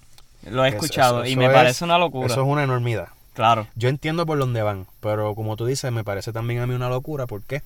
[0.49, 2.25] lo he Eso- escuchado eso- y me es- parece una locura.
[2.25, 3.09] Eso es una enormidad.
[3.33, 6.73] Claro, Yo entiendo por dónde van, pero como tú dices, me parece también a mí
[6.75, 7.25] una locura.
[7.27, 7.61] ¿Por qué?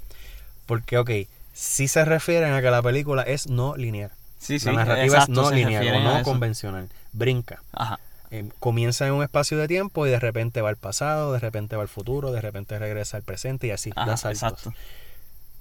[0.65, 1.11] Porque, ok,
[1.53, 4.11] sí se refieren a que la película es no lineal.
[4.39, 4.65] sí, sí.
[4.67, 6.89] la narrativa exacto, es no lineal o no convencional.
[7.13, 7.61] Brinca.
[7.73, 7.99] Ajá.
[8.31, 11.75] Eh, comienza en un espacio de tiempo y de repente va al pasado, de repente
[11.75, 14.43] va al futuro, de repente regresa al presente y así Ajá, da saltos.
[14.43, 14.73] exacto.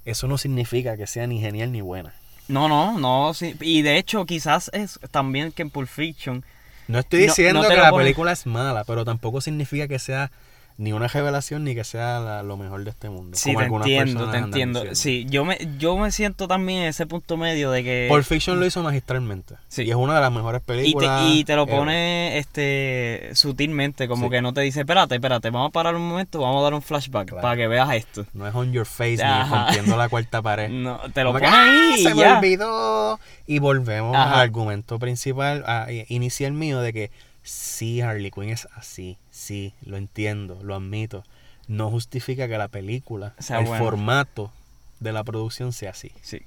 [0.05, 2.13] Eso no significa que sea ni genial ni buena.
[2.47, 3.55] No, no, no, sí.
[3.59, 6.45] Y de hecho, quizás es también que en Pulp Fiction.
[6.87, 10.31] No estoy diciendo no que la película es mala, pero tampoco significa que sea
[10.79, 13.35] ni una revelación ni que sea la- lo mejor de este mundo.
[13.35, 14.79] Sí, como te entiendo, te entiendo.
[14.81, 14.95] diciendo.
[14.95, 18.05] Sí, yo me, yo me siento también en ese punto medio de que.
[18.09, 19.55] Pulp Fiction lo hizo magistralmente.
[19.69, 19.83] Sí.
[19.83, 21.21] Y es una de las mejores y te, películas.
[21.31, 24.29] y te lo pone este sutilmente, como Sí.
[24.31, 26.81] que no te dice, espérate, espérate, vamos a parar un momento, vamos a dar un
[26.81, 27.41] flashback Claro.
[27.41, 28.25] para que veas esto.
[28.33, 29.43] No es on your face Ajá.
[29.43, 30.69] ni rompiendo la cuarta pared.
[30.87, 32.37] No, te lo Como pone que, ahí "Ah, se me ya.
[32.37, 33.19] olvidó.
[33.47, 34.33] Y volvemos Ajá.
[34.35, 37.11] al argumento principal, a- inicial mío, de que
[37.43, 39.17] sí, Harley Quinn es así.
[39.47, 41.23] Sí, lo entiendo, lo admito.
[41.69, 44.51] No justifica que la película, Sea el formato
[44.99, 46.11] de la producción sea así.
[46.21, 46.41] Sí.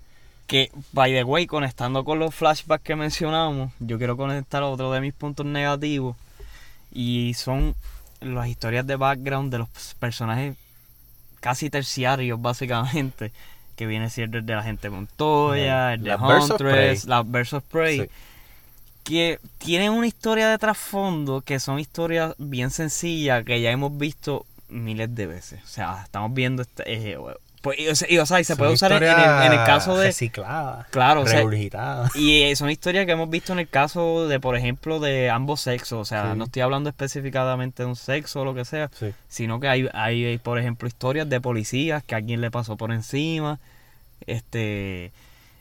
[0.47, 5.01] Que, by the way, conectando con los flashbacks que mencionamos, yo quiero conectar otro de
[5.01, 6.15] mis puntos negativos.
[6.93, 7.75] Y son
[8.21, 10.57] las historias de background de los personajes
[11.41, 13.33] casi terciarios, básicamente.
[13.77, 17.65] Que viene siendo el de la gente Montoya, el de Las Huntress, las Birds of
[17.65, 18.01] Prey.
[18.01, 18.09] Sí.
[19.11, 24.47] Que tienen una historia de trasfondo que son historias bien sencillas que ya hemos visto
[24.69, 25.61] miles de veces.
[25.65, 26.63] O sea, estamos viendo.
[26.63, 27.19] Este, eh,
[27.61, 30.07] pues, y, o sea, y, se Son puede usar en, el, en el caso de.
[30.07, 30.87] Reciclada.
[30.91, 31.43] Claro, o sea,
[32.15, 35.61] y eh, son historias que hemos visto en el caso de, por ejemplo, de ambos
[35.63, 35.99] sexos.
[36.01, 36.39] O sea, Sí.
[36.39, 39.13] no estoy hablando específicamente de un sexo o lo que sea, Sí.
[39.27, 42.93] sino que hay, hay, por ejemplo, historias de policías que a alguien le pasó por
[42.93, 43.59] encima,
[44.25, 45.11] este,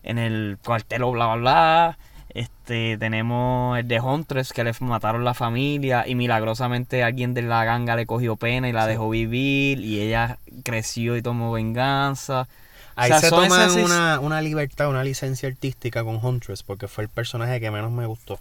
[0.03, 1.97] en el cuartel o bla, bla, bla.
[2.29, 7.65] Este, tenemos el de Huntress que le mataron la familia y milagrosamente alguien de la
[7.65, 8.89] ganga le cogió pena y la Sí.
[8.91, 12.47] dejó vivir y ella creció y tomó venganza.
[12.95, 17.05] Ahí O sea, se esas- una, una libertad, una licencia artística con Huntress, porque fue
[17.05, 18.39] el personaje que menos me gustó.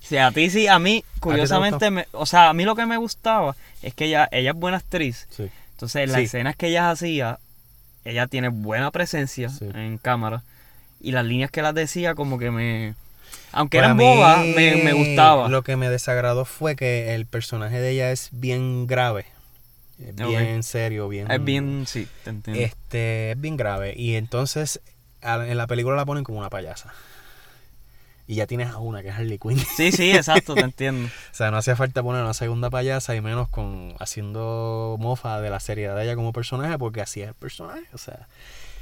[0.00, 2.84] Sí, a ti sí, a mí, te curiosamente, me- o sea, a mí lo que
[2.84, 5.28] me gustaba es que ella, ella es buena actriz.
[5.30, 5.48] Sí.
[5.70, 6.24] Entonces, en las Sí.
[6.24, 7.38] escenas que ella hacía,
[8.04, 9.68] ella tiene buena presencia Sí.
[9.72, 10.42] en cámara.
[11.00, 12.94] Y las líneas que las decía, como que me.
[13.52, 15.48] Aunque a eran mí, bobas, me, me gustaba.
[15.48, 19.26] Lo que me desagradó fue que el personaje de ella es bien grave.
[19.98, 20.16] Es Ok.
[20.16, 21.30] bien serio, bien.
[21.30, 22.62] Es bien, sí, te entiendo.
[22.64, 23.94] Este, es bien grave.
[23.96, 24.80] Y entonces
[25.22, 26.92] en la película la ponen como una payasa.
[28.26, 29.58] Y ya tienes a una que es Harley Quinn.
[29.76, 31.08] Sí, sí, exacto, te entiendo.
[31.32, 35.50] O sea, no hacía falta poner una segunda payasa y menos con haciendo mofa de
[35.50, 37.82] la seriedad de ella como personaje, porque así es el personaje.
[37.92, 38.26] O sea,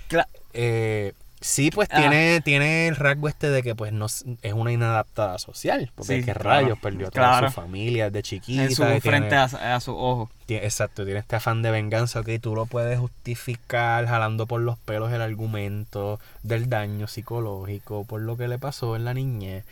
[0.08, 1.96] Cla- eh, sí, pues Ah.
[2.00, 4.24] tiene, tiene el rasgo este de que pues no es
[4.54, 5.90] una inadaptada social.
[5.94, 6.42] Porque Sí, qué claro.
[6.50, 7.48] rayos perdió a toda Claro.
[7.48, 8.64] su familia de chiquita.
[8.64, 10.28] en su tiene- frente a, a ojos.
[10.46, 14.78] tiene- exacto, tiene este afán de venganza, ok, tú lo puedes justificar jalando por los
[14.78, 19.64] pelos el argumento del daño psicológico, por lo que le pasó en la niñez,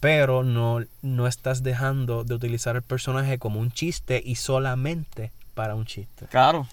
[0.00, 5.74] pero no, no estás dejando de utilizar el personaje como un chiste y solamente para
[5.74, 6.26] un chiste.
[6.26, 6.66] Claro.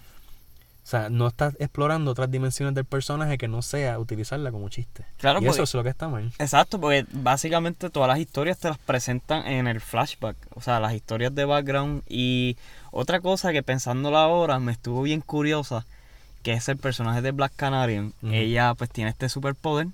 [0.84, 5.04] O sea, no estás explorando otras dimensiones del personaje que no sea utilizarla como chiste.
[5.18, 6.32] Claro, y porque- eso es lo que está mal.
[6.38, 10.92] Exacto, porque básicamente todas las historias te las presentan en el flashback, o sea, las
[10.94, 12.56] historias de background y
[12.90, 15.86] otra cosa que pensándola ahora me estuvo bien curiosa,
[16.42, 18.12] que es el personaje de Black Canarian.
[18.24, 19.86] Ella pues tiene este superpoder,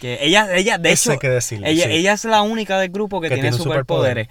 [0.00, 1.66] que ella ella de hecho hay que decirlo.
[1.66, 1.92] ella sí.
[1.92, 4.28] ella es la única del grupo que, Que tiene, superpoderes.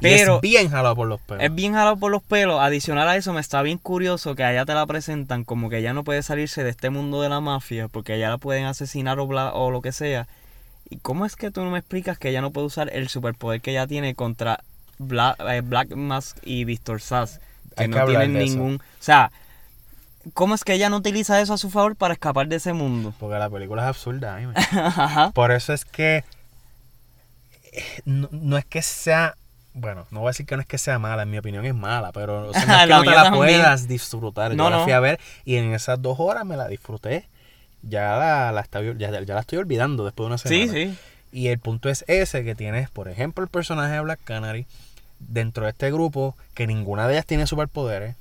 [0.00, 1.42] Pero es bien jalado por los pelos.
[1.42, 2.60] es bien jalado por los pelos.
[2.60, 5.78] Adicional a eso, me está bien curioso que a ella te la presentan como que
[5.78, 9.18] ella no puede salirse de este mundo de la mafia porque ella la pueden asesinar
[9.18, 10.26] o, bla- o lo que sea.
[10.90, 13.60] ¿Y cómo es que tú no me explicas que ella no puede usar el superpoder
[13.60, 14.60] que ella tiene contra
[14.98, 17.40] Black, eh, Black Mask y Víctor Sass?
[17.76, 18.54] Que Hay no tienen eso.
[18.56, 18.74] ningún.
[18.76, 19.32] O sea,
[20.34, 23.12] ¿cómo es que ella no utiliza eso a su favor para escapar de ese mundo?
[23.18, 24.38] Porque la película es absurda.
[25.34, 26.24] Por eso es que
[27.72, 29.36] eh, no, no es que sea,
[29.78, 31.74] bueno, no voy a decir que no es que sea mala, en mi opinión es
[31.74, 33.44] mala, pero o sea, no es que La no te la también.
[33.60, 34.54] puedas disfrutar.
[34.56, 37.28] No, Yo la fui a ver y en esas dos horas me la disfruté.
[37.82, 40.72] Ya la, la, estaba- ya, ya la estoy olvidando después de una semana.
[40.72, 40.98] Sí, sí.
[41.32, 44.66] Y el punto es ese, que tienes, por ejemplo, el personaje de Black Canary
[45.18, 48.16] dentro de este grupo, que ninguna de ellas tiene superpoderes,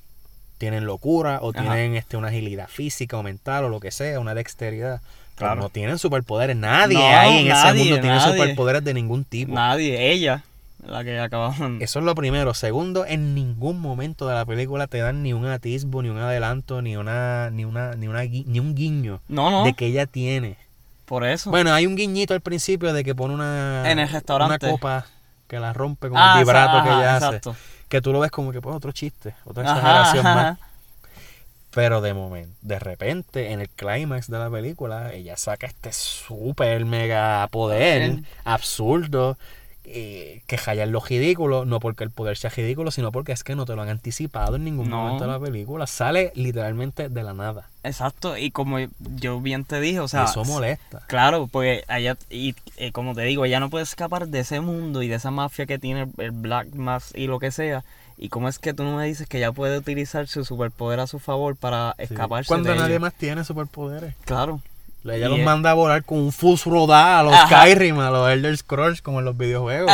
[0.57, 1.61] tienen locura o Ajá.
[1.61, 5.01] tienen este, una agilidad física o mental o lo que sea, una dexteridad.
[5.35, 5.61] Pero Claro.
[5.61, 6.55] no tienen superpoderes.
[6.55, 8.33] Nadie No, ahí en nadie, ese mundo tiene nadie.
[8.37, 9.53] superpoderes de ningún tipo.
[9.53, 10.43] Nadie, ella,
[10.85, 11.81] la que acababan.
[11.81, 12.53] Eso es lo primero.
[12.53, 16.81] Segundo, en ningún momento de la película te dan ni un atisbo, ni un adelanto,
[16.81, 20.57] ni una, ni una, ni una ni un guiño No, no, de que ella tiene.
[21.05, 21.49] por eso.
[21.49, 24.65] Bueno, hay un guiñito al principio de que pone una, En el restaurante.
[24.65, 25.05] una copa
[25.47, 27.25] que la rompe con Ah, el vibrato ajá, que ella hace.
[27.27, 27.55] exacto.
[27.87, 30.35] Que tú lo ves como que pues otro chiste, otra Ajá, exageración ajá.
[30.35, 30.59] más.
[31.71, 36.85] Pero de momento, de repente, en el clímax de la película, ella saca este super
[36.85, 38.23] mega poder Poder.
[38.45, 39.37] absurdo
[39.87, 43.55] eh, que hallan lo ridículo, no porque el poder sea ridículo, sino porque es que
[43.55, 44.97] no te lo han anticipado en ningún No.
[45.03, 45.87] momento de la película.
[45.87, 47.69] Sale literalmente de la nada.
[47.83, 48.77] Exacto, y como
[49.17, 51.03] yo bien te dije, o sea, eso molesta.
[51.07, 55.01] Claro, porque allá, y eh, como te digo, ella no puede escapar de ese mundo
[55.03, 57.83] y de esa mafia que tiene el Black Mass y lo que sea.
[58.17, 61.07] Y cómo es que tú no me dices que ella puede utilizar su superpoder a
[61.07, 62.03] su favor para Sí.
[62.05, 63.01] escaparse Cuando de nadie ello?
[63.01, 64.15] más tiene superpoderes.
[64.25, 64.61] Claro.
[65.13, 67.47] Ella Y los es- manda a volar con un fus rodá a los Ajá.
[67.63, 69.91] Skyrim, a los Elder Scrolls, como en los videojuegos.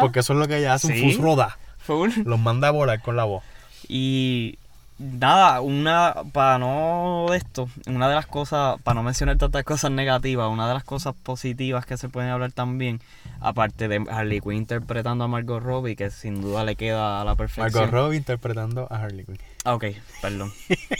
[0.00, 1.58] Porque eso es lo que ella hace, un fus rodá.
[1.78, 2.10] Full.
[2.24, 3.42] Los manda a volar con la voz.
[3.88, 4.58] Y
[4.98, 10.48] nada, una, para no esto, una de las cosas, para no mencionar tantas cosas negativas,
[10.50, 13.00] una de las cosas positivas que se pueden hablar también,
[13.40, 17.34] aparte de Harley Quinn interpretando a Margot Robbie, que sin duda le queda a la
[17.36, 17.72] perfección.
[17.72, 19.38] Margot Robbie interpretando a Harley Quinn.
[19.64, 19.84] Ah, Ok,
[20.22, 20.50] perdón.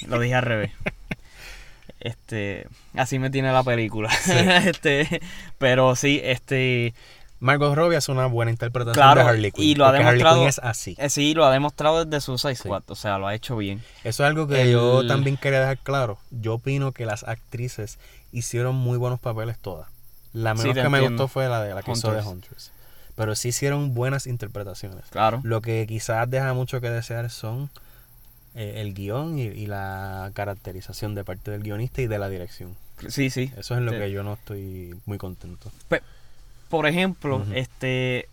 [0.09, 0.71] Lo dije al revés.
[2.07, 4.11] Este, así me tiene la película.
[4.65, 5.21] este,
[5.59, 6.95] pero sí, este,
[7.41, 9.65] Margot Robbie hace una buena interpretación Claro, de Harley Quinn.
[9.65, 10.95] y lo ha Harley demostrado- Quinn es así.
[10.99, 13.83] eh, sí, lo ha demostrado desde Suicide Squad, o sea, lo ha hecho bien.
[14.05, 16.19] Eso es algo que El- yo también quería dejar claro.
[16.31, 17.99] Yo opino que las actrices
[18.33, 19.89] hicieron muy buenos papeles todas.
[20.33, 22.23] La Sí, menos que me gustó fue la de la que hizo de.
[22.23, 22.71] Huntress.
[23.15, 25.05] Pero sí hicieron buenas interpretaciones.
[25.11, 25.41] Claro.
[25.43, 27.71] Lo que quizás deja mucho que desear son
[28.57, 32.75] eh, el guion y, y la caracterización de parte del guionista y de la dirección.
[33.09, 33.53] Sí, sí.
[33.57, 33.99] Eso es en lo Sí.
[33.99, 35.71] que yo no estoy muy contento.
[36.69, 38.29] Por ejemplo, este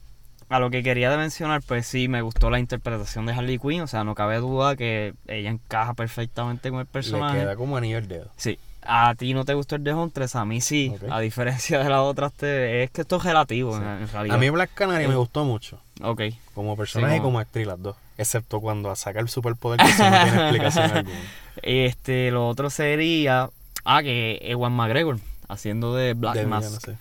[0.49, 3.81] a lo que quería de mencionar, pues sí, me gustó la interpretación de Harley Quinn,
[3.81, 7.39] o sea, no cabe duda que ella encaja perfectamente con el Le personaje.
[7.39, 8.29] queda como anillo el dedo.
[8.35, 8.59] Sí.
[8.83, 10.93] A ti no te gustó el de Huntress, a mí sí.
[11.09, 13.81] A diferencia de las otras, te- es que esto es relativo Sí.
[13.83, 14.35] en, en realidad.
[14.35, 15.79] A mí Black Canary me Eh, gustó mucho.
[16.01, 16.21] Ok.
[16.55, 17.95] Como personaje y como- como actriz las dos.
[18.17, 21.15] Excepto cuando saca el superpoder que eso no tiene explicación alguna.
[21.61, 23.49] Este, lo otro sería.
[23.85, 26.63] Ah, que Ewan McGregor, haciendo de Black De Mass.
[26.65, 26.91] villano, sí.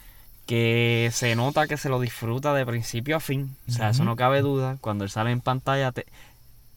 [0.46, 3.54] Que se nota que se lo disfruta de principio a fin.
[3.68, 4.76] O sea, eso no cabe duda.
[4.80, 6.06] Cuando él sale en pantalla, te...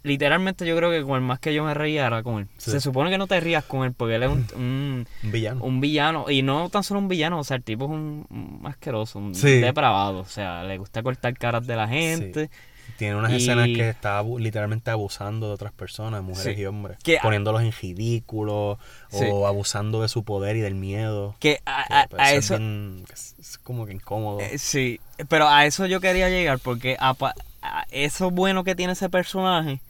[0.06, 2.48] literalmente yo creo que con el más que yo me reía era con él.
[2.58, 2.72] Sí.
[2.72, 5.64] Se supone que no te rías con él porque él es un, un, Un villano.
[5.64, 6.30] un villano.
[6.30, 9.36] Y no tan solo un villano, o sea, el tipo es un, un asqueroso, un
[9.36, 9.60] Sí.
[9.60, 10.20] depravado.
[10.20, 12.50] O sea, le gusta cortar caras de la gente.
[12.98, 16.98] Tiene unas Y- escenas que está literalmente abusando de otras personas, mujeres y hombres.
[17.04, 18.78] Que- poniéndolos en ridículo
[19.12, 21.36] o abusando de su poder y del miedo.
[21.40, 22.58] Que a, pues, a es eso.
[22.58, 24.40] bien- es, como que incómodo.
[24.40, 28.76] Eh, sí, pero a eso yo quería llegar porque a, pa- a eso bueno que
[28.76, 29.82] tiene ese personaje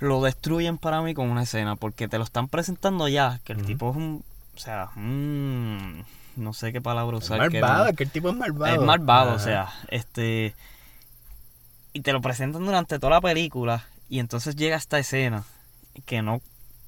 [0.00, 3.64] lo destruyen para mí con una escena porque te lo están presentando ya, que el
[3.64, 6.04] tipo es un, o sea, un-
[6.36, 7.48] no sé qué palabra es usar.
[7.50, 8.74] que malvado, no- es que el tipo es malvado.
[8.74, 10.54] es malvado, o sea, este
[11.92, 15.44] y te lo presentan durante toda la película y entonces llega esta escena
[16.04, 16.42] que no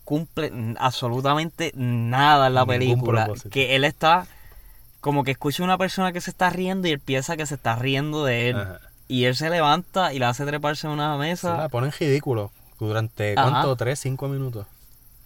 [0.05, 3.51] cumple absolutamente nada en la Ningún película, propósito.
[3.51, 4.27] que él está
[5.01, 7.55] como que escucha a una persona que se está riendo y él piensa que se
[7.55, 8.81] está riendo de él Ajá.
[9.07, 12.51] y él se levanta y le hace treparse en una Se mesa la ponen ridículo
[12.79, 13.51] durante, Ajá.
[13.51, 13.77] ¿cuánto?
[13.77, 14.67] ¿Tres, cinco minutos?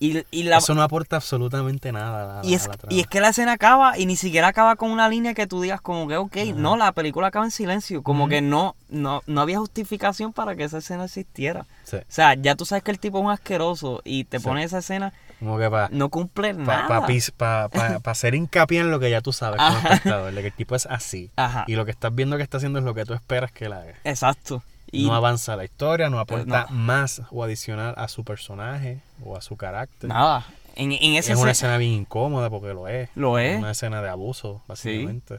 [0.01, 2.93] y, y la Eso no aporta absolutamente nada a la, y a es, la trama.
[2.93, 5.61] y es que la escena acaba y ni siquiera acaba con una línea que tú
[5.61, 6.53] digas como que, ok, Ajá.
[6.57, 10.65] no, la película acaba en silencio, como que no, no, no había justificación para que
[10.65, 11.67] esa escena existiera.
[11.85, 14.45] Sí, O sea, ya tú sabes que el tipo es un asqueroso y te Sí.
[14.45, 16.89] pone esa escena, como que para no cumple pa, nada.
[16.89, 17.69] pa, pa-
[18.03, 20.75] pa- hacer hincapié en lo que ya tú sabes como espectador, de que el tipo
[20.75, 21.31] es así.
[21.37, 23.67] Ajá, Y lo que estás viendo que está haciendo es lo que tú esperas que
[23.67, 23.95] él haga.
[24.03, 24.65] exacto.
[24.93, 26.77] Y no avanza la historia, no aporta no.
[26.77, 30.09] más o adicional a su personaje o a su carácter.
[30.11, 33.09] nada, en, en esa es una escena- bien incómoda porque lo es.
[33.15, 33.59] Lo es.
[33.59, 35.39] Una escena de abuso, básicamente.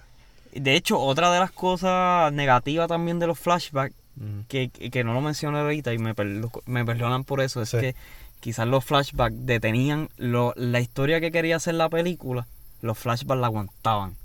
[0.54, 4.42] De hecho, otra de las cosas negativas también de los flashbacks, Mm.
[4.48, 6.14] que, que no lo mencioné ahorita y me,
[6.68, 7.78] me perdonan por eso, es Sí.
[7.80, 7.96] que
[8.42, 12.46] quizás los flashbacks detenían lo- la historia que quería hacer la película,
[12.82, 14.16] los flashbacks la aguantaban.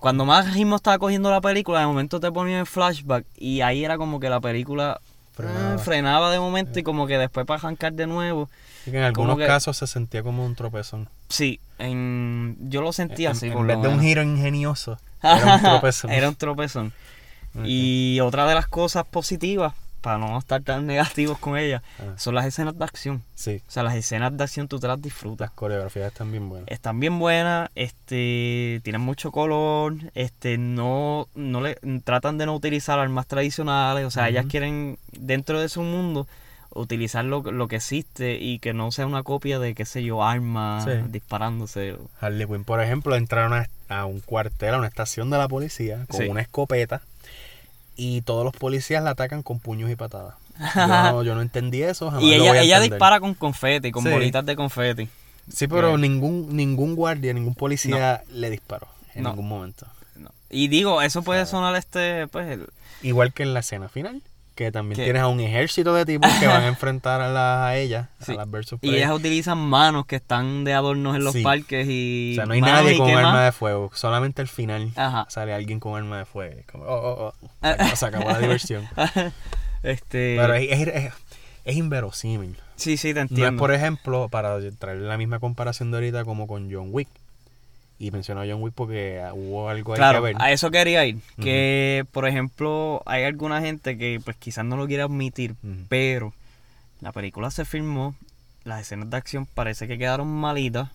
[0.00, 3.84] Cuando más ritmo estaba cogiendo la película, de momento te ponían el flashback y ahí
[3.84, 5.00] era como que la película
[5.34, 5.74] Frenaba.
[5.74, 8.48] eh, frenaba de momento y como que después para arrancar de nuevo.
[8.86, 11.08] Y que en algunos que- casos se sentía como un tropezón.
[11.28, 13.46] Sí, en, yo lo sentía en, así.
[13.48, 16.10] en por vez lo de un giro ingenioso, era un tropezón.
[16.10, 16.92] Era un tropezón.
[17.64, 22.34] Y otra de las cosas positivas, para no estar tan negativos con ella, Ah, son
[22.34, 23.22] las escenas de acción.
[23.34, 25.48] sí, O sea, las escenas de acción tú te las disfrutas.
[25.48, 26.68] las coreografías están bien buenas.
[26.70, 32.98] Están bien buenas, este, tienen mucho color, este, no, no le, tratan de no utilizar
[32.98, 36.26] armas tradicionales, o sea, ellas quieren, dentro de su mundo,
[36.70, 40.22] utilizar lo, lo que existe y que no sea una copia de, qué sé yo,
[40.24, 40.90] armas Sí.
[41.08, 41.96] disparándose.
[42.20, 46.04] Harley Quinn, por ejemplo, entraron a, a un cuartel, a una estación de la policía
[46.08, 46.28] con Sí.
[46.28, 47.02] una escopeta
[47.98, 50.34] y todos los policías la atacan con puños y patadas.
[50.74, 53.34] Yo no, yo no entendí eso, jamás Y lo voy ella, a ella dispara con
[53.34, 54.08] confeti, con Sí.
[54.10, 55.08] bolitas de confeti.
[55.52, 59.30] Sí, pero ningún ningún guardia, ningún policía le disparó en No.
[59.30, 59.86] ningún momento.
[60.50, 62.68] Y digo, eso puede sonar este, pues, el-
[63.02, 64.22] Igual que en la escena final,
[64.58, 65.04] que también ¿Qué?
[65.04, 68.32] tienes a un ejército de tipos que van a enfrentar a, las a ella, Sí.
[68.32, 71.42] a las versus y ellas utilizan manos que están de adornos en los Sí.
[71.44, 72.32] parques y...
[72.32, 73.44] O sea, no hay manos nadie con arma más.
[73.44, 75.26] de fuego, solamente al final Ajá.
[75.28, 76.60] sale alguien con arma de fuego.
[76.72, 78.88] Como, oh, oh, oh, se acabó- se acabó la diversión.
[79.82, 80.36] Este...
[80.40, 81.12] Pero es, es, es-
[81.64, 82.56] es inverosímil.
[82.76, 83.52] sí, sí, te No entiendo.
[83.52, 87.08] es, por ejemplo, para traer la misma comparación de ahorita como con John Wick.
[87.98, 90.36] Y menciono a John Wick porque hubo algo ahí que Claro, ver.
[90.38, 91.18] a eso quería ir.
[91.40, 95.56] Que, por ejemplo, hay alguna gente que pues quizás no lo quiere admitir,
[95.88, 96.32] pero
[97.00, 98.14] la película se filmó,
[98.64, 100.90] las escenas de acción parece que quedaron malitas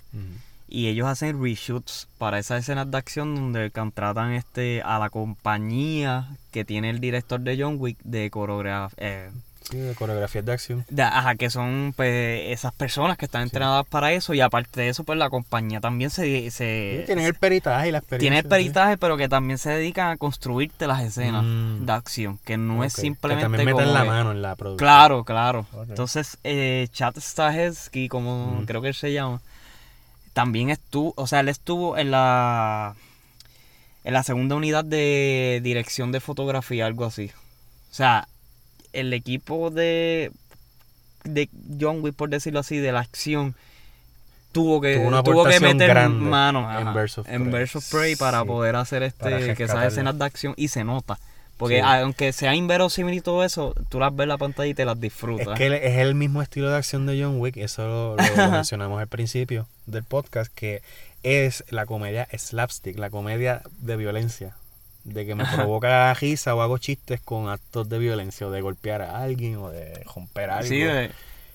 [0.70, 6.30] y ellos hacen reshoots para esas escenas de acción donde contratan este a la compañía
[6.52, 9.30] que tiene el director de John Wick de coreografía.
[9.70, 10.86] Sí, de coreografías de acción.
[11.00, 15.04] ajá, que son pues esas personas que están entrenadas para eso y aparte de eso
[15.04, 18.20] pues la compañía también se, se Sí, tienen el peritaje y la experiencia.
[18.24, 18.50] tiene el sí.
[18.50, 21.86] peritaje, pero que también se dedican a construirte las escenas Mm.
[21.86, 24.78] de acción, que no es simplemente Que también meten como la mano en la producción.
[24.86, 25.66] Claro, claro.
[25.88, 28.66] Entonces, eh, Chad Stahelski, como Mm.
[28.66, 29.42] creo que él se llama,
[30.34, 32.96] también estuvo, o sea, él estuvo en la
[34.04, 37.32] en la segunda unidad de dirección de fotografía, algo así.
[37.90, 38.28] O sea,
[38.94, 40.32] el equipo de
[41.24, 43.56] de John Wick, por decirlo así, de la acción
[44.52, 47.66] tuvo que Tuvo que meter mano en ajá, en Prey.
[47.90, 51.18] Prey para Sí, poder hacer este que esas escenas de acción y se nota.
[51.58, 51.82] Porque Sí.
[51.84, 54.96] aunque sea inverosímil y todo eso, tú las ves en la pantalla y te las
[54.96, 55.58] Es disfrutas.
[55.58, 58.52] que él- es el mismo estilo de acción de John Wick, eso lo, lo- lo
[58.66, 60.82] mencionamos al principio del podcast, que
[61.22, 64.56] es la comedia slapstick, la comedia de violencia,
[65.04, 69.02] de que me provoca risa o hago chistes con actos de violencia, o de golpear
[69.02, 70.68] a alguien, o de romper algo.
[70.70, 71.12] Sí, de-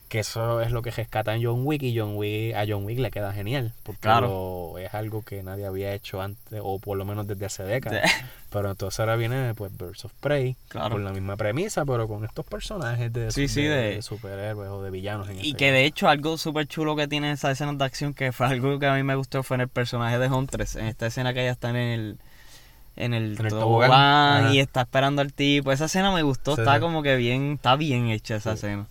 [0.09, 2.99] Que eso es lo que rescata en John Wick, y John Wick, a John Wick
[2.99, 4.73] le queda genial, porque Claro.
[4.73, 8.01] lo- es algo que nadie había hecho antes, o por lo menos desde hace décadas.
[8.51, 10.93] Pero entonces ahora viene pues Birds of Prey, Claro.
[10.93, 14.71] con la misma premisa, pero con estos personajes de, Sí, sí, de- de- de superhéroes
[14.71, 15.29] o de villanos.
[15.29, 18.15] En y este que de hecho algo súper chulo que tiene esa escena de acción,
[18.15, 20.87] que fue algo que a mí me gustó, fue en el personaje de Huntress, en
[20.87, 22.19] esta escena que ella está en el
[22.99, 25.73] en el, En el tobogán y está esperando al tipo.
[25.73, 26.81] Esa escena me gustó, Sí, está sí.
[26.81, 28.67] como que bien, está bien hecha esa Sí.
[28.67, 28.87] escena.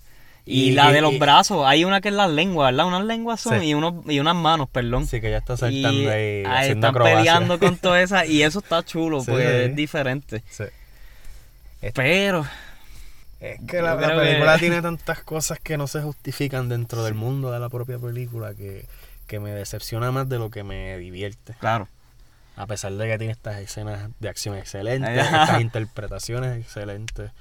[0.49, 2.87] Y, Y- la y- de los y- brazos, hay una que es la lengua, ¿verdad?
[2.87, 3.67] Unas lenguas son Sí.
[3.67, 5.05] y, unos, y unas manos, perdón.
[5.05, 7.17] Sí, que ya está saltando y ahí, ahí haciendo están acrobacia.
[7.17, 9.69] peleando con todo esa y eso está chulo, Sí, porque sí.
[9.69, 10.43] es diferente.
[10.49, 10.63] Sí.
[11.93, 12.45] Pero,
[13.39, 17.51] Es que la, que- película tiene tantas cosas que no se justifican dentro del mundo
[17.51, 18.85] de la propia película que,
[19.27, 21.55] que me decepciona más de lo que me divierte.
[21.59, 21.87] claro,
[22.57, 27.31] A pesar de que tiene estas escenas de acción excelentes, estas interpretaciones excelentes.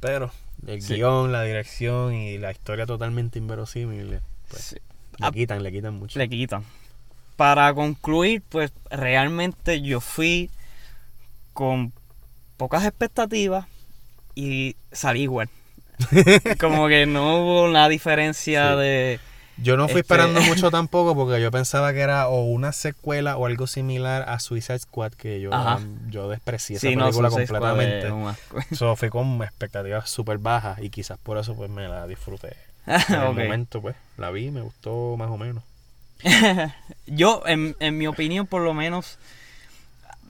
[0.00, 0.30] Pero
[0.66, 0.94] el Sí.
[0.94, 4.76] guion, la dirección y la historia totalmente inverosímil, pues, sí,
[5.18, 6.18] le Ah, quitan, le quitan mucho.
[6.18, 6.64] le quitan.
[7.36, 10.50] Para concluir, pues realmente yo fui
[11.52, 11.92] con
[12.56, 13.66] pocas expectativas
[14.34, 15.48] y salí igual.
[16.60, 18.78] Como que no hubo una diferencia Sí.
[18.80, 19.20] de...
[19.58, 23.36] Yo no fui Este- esperando mucho tampoco porque yo pensaba que era o una secuela
[23.38, 25.50] o algo similar a Suicide Squad que yo,
[26.08, 28.06] yo desprecié esa Sí, no, película Squad completamente.
[28.06, 28.58] es un asco.
[28.74, 32.54] So, fui con expectativas súper bajas y quizás por eso pues me la disfruté.
[32.86, 35.64] En el momento pues la vi, me gustó más o menos.
[37.06, 39.18] Yo, en, en mi opinión, por lo menos,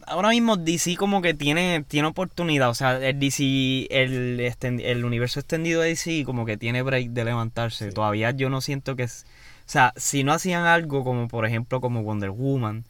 [0.06, 2.70] ahora mismo DC como que tiene, tiene oportunidad.
[2.70, 4.40] O sea, el DC, el,
[4.80, 7.88] el universo extendido de DC como que tiene break de levantarse.
[7.88, 7.94] Sí.
[7.94, 9.04] Todavía yo no siento que...
[9.04, 9.26] es-
[9.66, 12.84] o sea, si no hacían algo como, por ejemplo, como Wonder Woman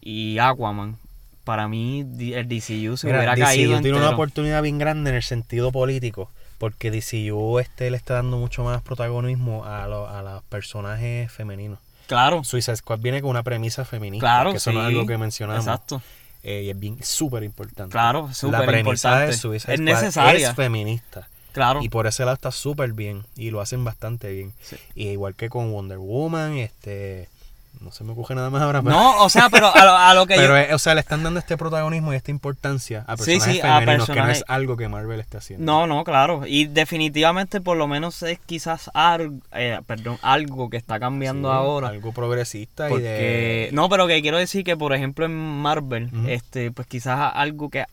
[0.00, 0.96] y Aquaman,
[1.44, 4.14] para mí el DCU se Mira, hubiera DCU caído tiene una entero.
[4.14, 8.80] oportunidad bien grande en el sentido político porque DCU este le está dando mucho más
[8.80, 11.78] protagonismo a, lo- a los personajes femeninos.
[12.06, 14.94] Claro, Suicide Squad viene con una premisa feminista, Claro, que eso no es sí.
[14.94, 15.66] algo que mencionamos.
[15.66, 16.00] exacto.
[16.42, 17.92] Eh, y es bien súper importante.
[17.92, 19.48] Claro, La súper premisa importante.
[19.48, 20.50] de Es necesaria.
[20.50, 21.28] es feminista.
[21.52, 21.82] Claro.
[21.82, 23.24] Y por ese lado está súper bien.
[23.36, 24.52] Y lo hacen bastante bien.
[24.62, 24.76] Sí.
[24.94, 27.28] Y igual que con Wonder Woman, este.
[27.82, 28.82] No se me ocurre nada más ahora.
[28.82, 30.40] Pero, No, o sea, pero a lo, a lo que yo...
[30.40, 33.54] pero, eh, o sea, le están dando este protagonismo y esta importancia a Sí, personajes
[33.54, 35.64] sí, a femeninos, que no es algo que Marvel esté haciendo.
[35.64, 36.42] No, no, claro.
[36.46, 39.40] Y definitivamente por lo menos es quizás algo,
[39.86, 41.88] perdón, algo que está cambiando Sí, ahora.
[41.88, 43.70] Algo progresista y de.
[43.72, 47.84] no, pero que quiero decir que por ejemplo en Marvel, este, pues quizás algo que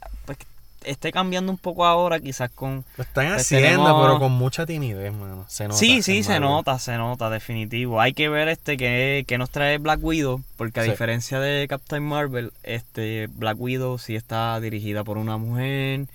[0.84, 2.84] esté cambiando un poco ahora, quizás con...
[2.98, 5.46] Lo están pues haciendo, tenemos- pero con mucha timidez, mano.
[5.48, 8.00] Se nota sí, sí, se nota, se nota, definitivo.
[8.02, 10.90] Hay que ver este que, que nos trae Black Widow, porque a Sí.
[10.92, 16.06] diferencia de Captain Marvel, este Black Widow sí está dirigida por una mujer,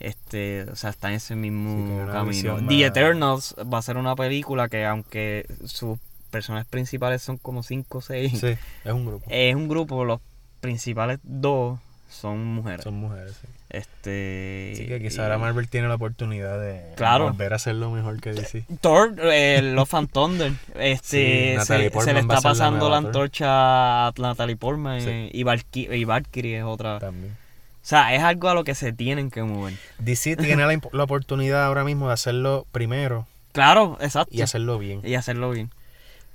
[0.00, 2.56] este, o sea, está en ese mismo camino.
[2.56, 5.98] The más- Eternals va a ser una película que aunque sus
[6.30, 8.46] personajes principales son como 5 o 6, Sí,
[8.84, 9.26] es un grupo.
[9.28, 10.20] es un grupo, los
[10.60, 12.84] principales dos son mujeres.
[12.84, 13.48] Son mujeres, sí.
[13.72, 14.70] Este.
[14.74, 17.24] Así que quizá ahora Marvel tiene la oportunidad de Claro.
[17.24, 18.64] volver a hacerlo mejor que DC.
[18.82, 24.12] Thor, eh, Love and Thunder, Sí, este, se, le está la pasando la, antorcha a
[24.18, 25.08] Natalie Portman Sí.
[25.08, 26.98] eh, y, Valky- y Valkyrie es otra.
[26.98, 27.32] También.
[27.32, 29.74] O sea, es algo a lo que se tienen que mover.
[29.98, 34.34] DC tiene la, la oportunidad ahora mismo de hacerlo primero Claro, exacto.
[34.36, 35.00] y hacerlo bien.
[35.02, 35.70] Y hacerlo bien.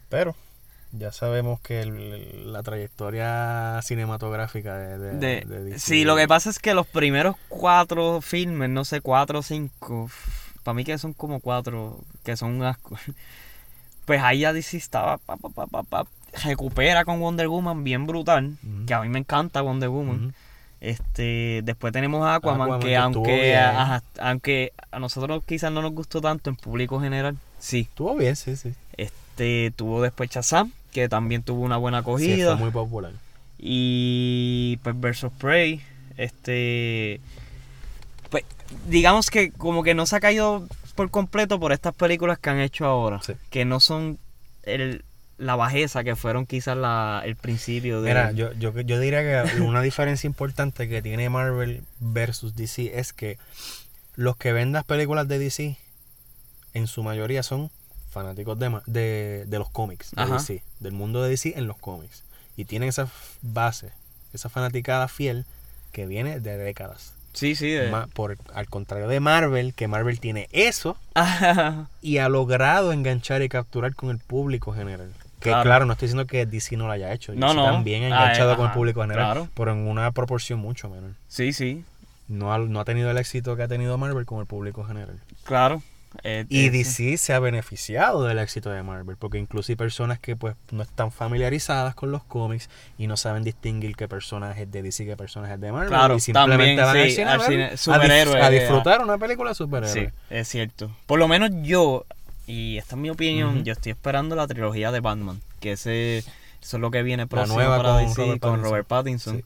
[0.10, 0.36] Pero
[0.92, 6.28] ya sabemos que el- la trayectoria cinematográfica de, de, De, de DC sí, lo que
[6.28, 10.10] pasa es que los primeros cuatro filmes, no sé, cuatro o cinco,
[10.64, 12.98] para mí que son como cuatro, que son un asco.
[14.06, 16.06] Pues ahí ya DC estaba, pa, pa, pa, pa, pa,
[16.46, 20.34] recupera con Wonder Woman bien brutal, que a mí me encanta Wonder Woman.
[20.80, 25.92] Este, después tenemos a Aquaman, Aquaman, que aunque, ajá, aunque a nosotros quizás no nos
[25.92, 27.82] gustó tanto en público general, sí.
[27.90, 28.74] Estuvo bien, sí, sí.
[28.96, 29.18] Este,
[29.76, 32.48] tuvo después Shazam, que también tuvo una buena Sí, acogida.
[32.58, 33.12] fue muy popular.
[33.60, 35.82] Y pues versus Prey,
[36.18, 37.20] este
[38.30, 38.44] pues
[38.88, 42.60] digamos que como que no se ha caído por completo por estas películas que han
[42.60, 43.34] hecho ahora, Sí.
[43.50, 44.18] que no son
[44.64, 45.04] el,
[45.38, 49.62] la bajeza que fueron quizás la, el principio de Mira, yo, yo, yo diría que
[49.62, 53.38] una diferencia importante que tiene Marvel versus DC es que
[54.16, 55.78] los que ven las películas de DC,
[56.74, 57.70] en su mayoría son
[58.22, 60.26] fanáticos de, de, de los cómics, de.
[60.26, 62.24] DC, del mundo de DC en los cómics.
[62.56, 63.08] Y tienen esa
[63.42, 63.92] base,
[64.34, 65.46] esa fanaticada fiel
[65.92, 67.14] que viene de décadas.
[67.34, 71.88] Sí, sí, de- por, al contrario de Marvel, que Marvel tiene eso Ajá.
[72.02, 75.12] y ha logrado enganchar y capturar con el público general.
[75.40, 75.64] Que Claro.
[75.64, 77.32] claro, no estoy diciendo que DC no lo haya hecho.
[77.36, 77.66] No, DC no.
[77.66, 79.26] también ha Ah, enganchado eh, con el público general.
[79.26, 79.50] claro.
[79.54, 81.12] Pero en una proporción mucho menor.
[81.28, 81.86] sí, sí,
[82.28, 85.20] No ha, no ha tenido el éxito que ha tenido Marvel con el público general.
[85.44, 85.84] claro.
[86.24, 89.18] Eh, Y eh, DC se ha beneficiado del éxito de Marvel.
[89.18, 93.44] Porque incluso hay personas que pues no están familiarizadas con los cómics y no saben
[93.44, 95.90] distinguir qué personajes de DC y qué personajes de Marvel.
[95.90, 99.56] Claro, y simplemente también, van sí, a al ver- cine- a disfrutar una película de
[99.56, 99.94] superhéroes.
[99.94, 100.92] Sí, es cierto.
[101.06, 102.06] Por lo menos yo,
[102.46, 106.28] y esta es mi opinión, yo estoy esperando la trilogía de Batman, que ese, eso
[106.62, 108.64] es lo que viene próximo nueva para con DC, Robert con Pattinson.
[108.70, 109.38] Robert Pattinson.
[109.38, 109.44] Sí.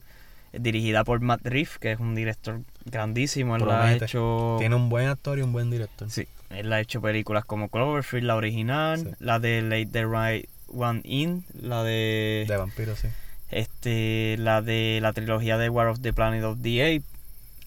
[0.54, 3.56] Dirigida por Matt Reeves, que es un director grandísimo.
[3.56, 4.56] Él ha hecho...
[4.58, 6.10] Tiene un buen actor y un buen director.
[6.10, 9.10] Sí, él ha hecho películas como Cloverfield, la original, Sí.
[9.20, 13.08] la de Late the Right One In, la de, De vampiros, sí.
[13.50, 17.08] este la de la trilogía de War of the Planet of the Apes,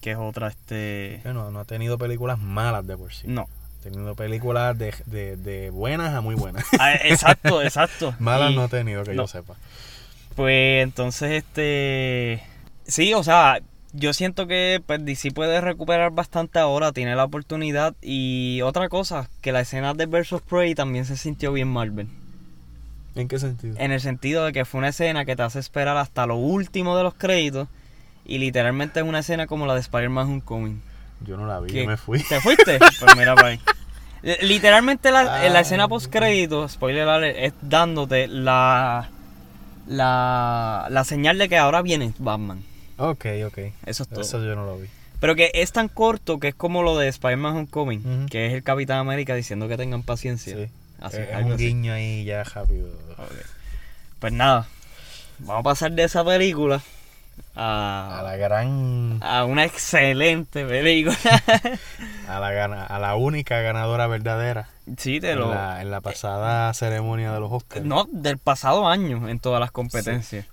[0.00, 3.28] que es otra este Bueno, no ha tenido películas malas de por sí.
[3.28, 3.48] no.
[3.80, 6.64] Ha tenido películas de, de, de buenas a muy buenas.
[6.80, 8.14] Ah, exacto, exacto.
[8.18, 9.22] malas Y- no ha tenido, que no.
[9.22, 9.54] yo sepa.
[10.34, 12.42] Pues entonces, este.
[12.86, 13.60] Sí, o sea,
[13.96, 17.94] yo siento que pues, DC puede recuperar bastante ahora, tiene la oportunidad.
[18.02, 22.08] Y otra cosa, que la escena de Versus Prey también se sintió bien Marvel.
[23.14, 23.74] ¿En qué sentido?
[23.78, 26.96] En el sentido de que fue una escena que te hace esperar hasta lo último
[26.96, 27.68] de los créditos.
[28.26, 30.82] Y literalmente es una escena como la de Spider-Man Homecoming.
[31.24, 32.22] Yo no la vi, yo me fui.
[32.22, 32.78] ¿Te fuiste?
[33.00, 33.60] Pues mira para ahí.
[34.42, 35.60] Literalmente la, la Ah.
[35.60, 39.08] escena post crédito, spoiler alert, es dándote la,
[39.86, 42.62] la la señal de que ahora viene Batman.
[42.98, 43.58] Ok, ok.
[43.86, 44.20] Eso es todo.
[44.20, 44.88] Eso yo no lo vi.
[45.20, 48.62] Pero que es tan corto que es como lo de Spider-Man Homecoming, que es el
[48.62, 50.54] Capitán América diciendo que tengan paciencia.
[50.56, 50.68] Sí.
[51.00, 51.66] Así, Eh, es algo un así.
[51.66, 52.88] guiño ahí ya rápido.
[53.18, 53.32] Ok.
[54.18, 54.66] Pues nada,
[55.38, 56.80] vamos a pasar de esa película
[57.54, 59.18] a, A la gran.
[59.22, 61.16] a una excelente película.
[62.28, 64.68] A la, gana, a la única ganadora verdadera.
[64.98, 65.54] sí, te En lo...
[65.54, 67.84] la, en la pasada ceremonia de los Oscars.
[67.86, 70.44] No, del pasado año en todas las competencias.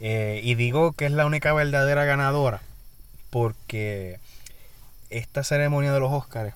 [0.00, 2.60] Eh, y digo que es la única verdadera ganadora
[3.30, 4.18] porque
[5.10, 6.54] esta ceremonia de los Oscars,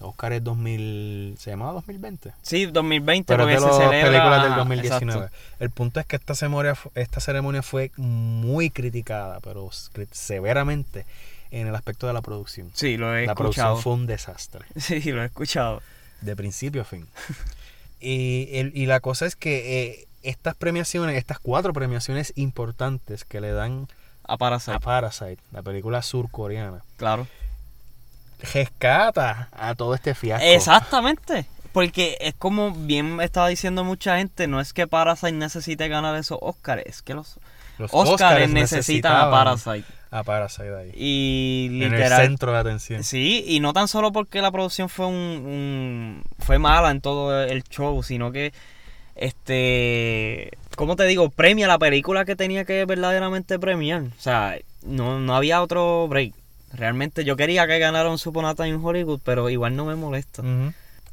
[0.00, 2.32] Oscars 2000, ¿se llamaba 2020?
[2.42, 4.10] Sí, 2020 Pero es porque de se las celebra...
[4.10, 5.24] películas del ajá, 2019.
[5.26, 5.36] exacto.
[5.60, 9.68] El punto es que esta ceremonia, esta ceremonia fue muy criticada, pero
[10.12, 11.04] severamente
[11.50, 12.70] en el aspecto de la producción.
[12.74, 13.36] Sí, lo he la escuchado.
[13.74, 15.82] producción fue un desastre, Sí, lo he escuchado.
[16.20, 17.06] de principio a fin.
[18.00, 23.40] y, el- y la cosa es que eh, estas premiaciones, estas cuatro premiaciones importantes que
[23.40, 23.88] le dan
[24.24, 27.26] A Parasite, a Parasite, la película surcoreana, claro.
[28.52, 30.46] rescata a todo este fiasco.
[30.46, 31.46] Exactamente.
[31.72, 36.38] Porque es como bien estaba diciendo mucha gente, no es que Parasite necesite ganar esos
[36.40, 37.38] Oscars, es que los
[37.78, 39.84] Los Oscars necesitan a Parasite.
[40.10, 40.90] A Parasite ahí.
[40.94, 42.22] Y en el literal...
[42.22, 43.04] centro de atención.
[43.04, 47.42] Sí, y no tan solo porque la producción fue un, un- fue mala en todo
[47.44, 48.52] el show, sino que
[49.18, 51.30] este, ¿cómo te digo?
[51.30, 54.02] Premia la película que tenía que verdaderamente premiar.
[54.02, 56.34] O sea, no, no había otro break.
[56.72, 60.42] Realmente yo quería que ganara un Suponata en Hollywood, pero igual no me molesta.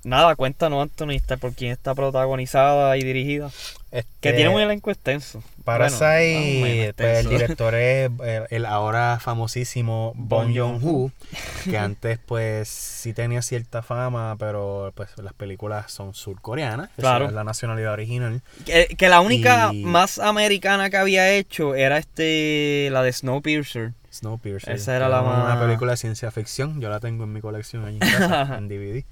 [0.06, 3.50] Nada, cuéntanos, Anthony, está- por quién está protagonizada y dirigida.
[3.92, 5.42] Que Este, tiene un elenco extenso.
[5.64, 11.12] Parasite, Bueno, más menos pues el director es el, el ahora famosísimo Bong Joon-ho,
[11.64, 17.28] que antes pues sí tenía cierta fama, pero pues las películas son surcoreanas, Claro.
[17.28, 18.42] es la nacionalidad original.
[18.66, 23.94] Que, que la única Y- más americana que había hecho era este la de Snowpiercer.
[24.14, 24.76] Snowpiercer.
[24.76, 27.40] Esa era la es Una más- película de ciencia ficción, yo la tengo en mi
[27.42, 29.04] colección allí en casa, en DVD.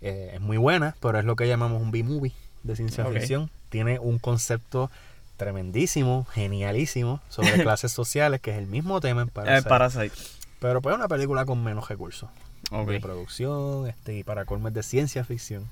[0.00, 2.32] Eh, es muy buena, pero es lo que llamamos un B-movie
[2.62, 3.50] de ciencia ficción.
[3.68, 4.90] Tiene un concepto
[5.36, 9.68] tremendísimo, genialísimo, sobre clases sociales, que es el mismo tema en Eh, Parasite.
[9.68, 10.12] Parasite.
[10.60, 12.28] Pero pues es una película con menos recursos
[12.72, 12.88] Ok.
[12.88, 15.68] de producción este, y para colmes de ciencia ficción.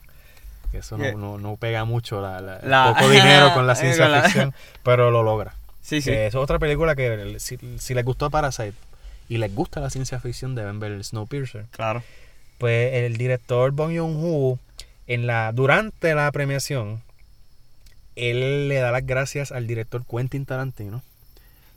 [0.70, 3.72] Que eso no, no, no pega mucho la, la- el La- poco dinero con la
[3.72, 4.54] Eh, ciencia con ficción,
[4.84, 5.54] pero lo logra.
[5.82, 6.10] Sí, sí.
[6.10, 8.74] Que es otra película que si, si les gustó Parasite
[9.28, 11.66] y les gusta la ciencia ficción deben ver Snowpiercer.
[11.70, 12.02] Claro.
[12.58, 14.58] Pues el director Bong Joon-ho
[15.06, 17.02] en la durante la premiación
[18.16, 21.02] él le da las gracias al director Quentin Tarantino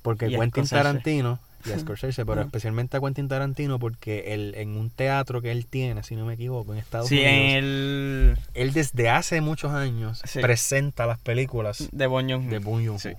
[0.02, 0.66] porque Y Quentin.
[0.68, 5.52] Tarantino y a Scorsese, pero especialmente a Quentin Tarantino porque él en un teatro que
[5.52, 9.74] él tiene, si no me equivoco, en Estados Sí, Unidos, el él desde hace muchos
[9.74, 10.40] años Sí.
[10.40, 12.94] presenta las películas de Bong Joon-ho.
[12.94, 13.10] de Sí.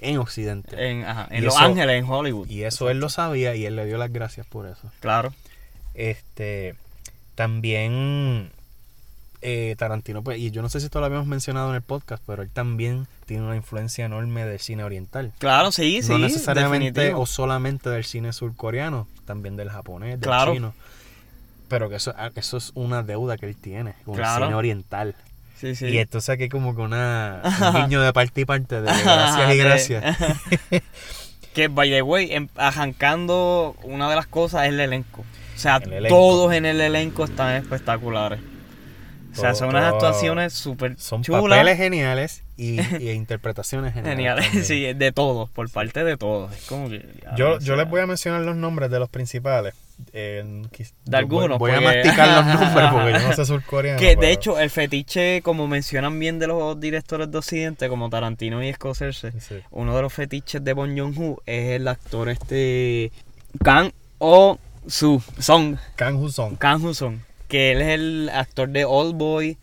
[0.00, 0.90] en Occidente.
[0.90, 2.48] En, ajá, en Los eso- Ángeles, en Hollywood.
[2.48, 4.90] Y eso él lo sabía y él le dio las gracias por eso.
[4.98, 5.32] Claro.
[5.94, 6.74] Este,
[7.38, 8.50] también
[9.42, 12.20] eh, Tarantino, pues, y yo no sé si esto lo habíamos mencionado en el podcast,
[12.26, 15.32] pero él también tiene una influencia enorme del cine oriental.
[15.38, 16.10] Claro, sí, sí.
[16.10, 17.20] no necesariamente definitivo.
[17.22, 20.52] o solamente del cine surcoreano, también del japonés, del Claro.
[20.52, 20.74] chino.
[21.68, 24.38] Pero que eso, ah, eso es una deuda que él tiene con Claro.
[24.46, 25.14] el cine oriental.
[25.60, 25.86] Sí, sí.
[25.86, 27.40] Y entonces aquí como que una,
[27.76, 30.16] un guiño de parte y parte de gracias y gracias.
[31.54, 35.24] que, by the way, em- arrancando, una de las cosas es el elenco.
[35.58, 38.38] O sea, todos en el elenco están espectaculares.
[39.32, 41.42] O sea, son unas actuaciones súper Son chulas.
[41.42, 44.46] papeles geniales y, y interpretaciones geniales.
[44.46, 46.52] Geniales, sí, de todos, por parte de todos.
[46.56, 47.04] Es como que.
[47.36, 49.74] Yo, yo les voy a mencionar los nombres de los principales.
[50.12, 50.62] Eh,
[51.06, 53.98] De algunos, Voy, voy a masticar los nombres porque yo no sé surcoreano.
[53.98, 58.08] Que de pero- hecho, el fetiche, como mencionan bien de los directores de Occidente, como
[58.08, 59.56] Tarantino y Scorsese, Sí.
[59.70, 63.10] uno de los fetiches de Bong Joon-ho es el actor este.
[63.62, 64.58] Kang O
[64.88, 65.76] Su Song.
[65.96, 66.56] Kang Ho-song.
[66.58, 67.18] Kang Ho Song.
[67.46, 69.56] Que él es el actor de Old Boy.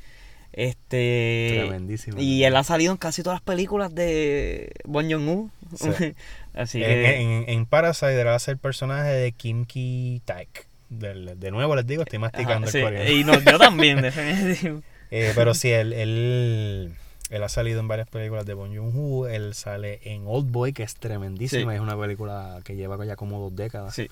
[0.54, 1.50] Este.
[1.60, 2.20] Tremendísimo.
[2.20, 5.50] Y él ha salido en casi todas las películas de Bong Joon-ho.
[5.76, 5.90] Sí.
[6.54, 7.16] Así En, que.
[7.22, 10.68] en, en Parasite era el personaje de Kim Ki Taek.
[10.90, 13.12] Del- de nuevo les digo, estoy masticando Ajá, el sí, coreano.
[13.12, 14.82] Y no, yo también, definitivo.
[15.12, 16.94] Eh, pero sí, él, él,
[17.30, 19.28] él ha salido en varias películas de Bong Joon-ho.
[19.28, 21.72] Él sale en Old Boy, que es tremendísima.
[21.72, 21.76] Sí.
[21.76, 23.94] Es una película que lleva ya como dos décadas.
[23.94, 24.08] Sí.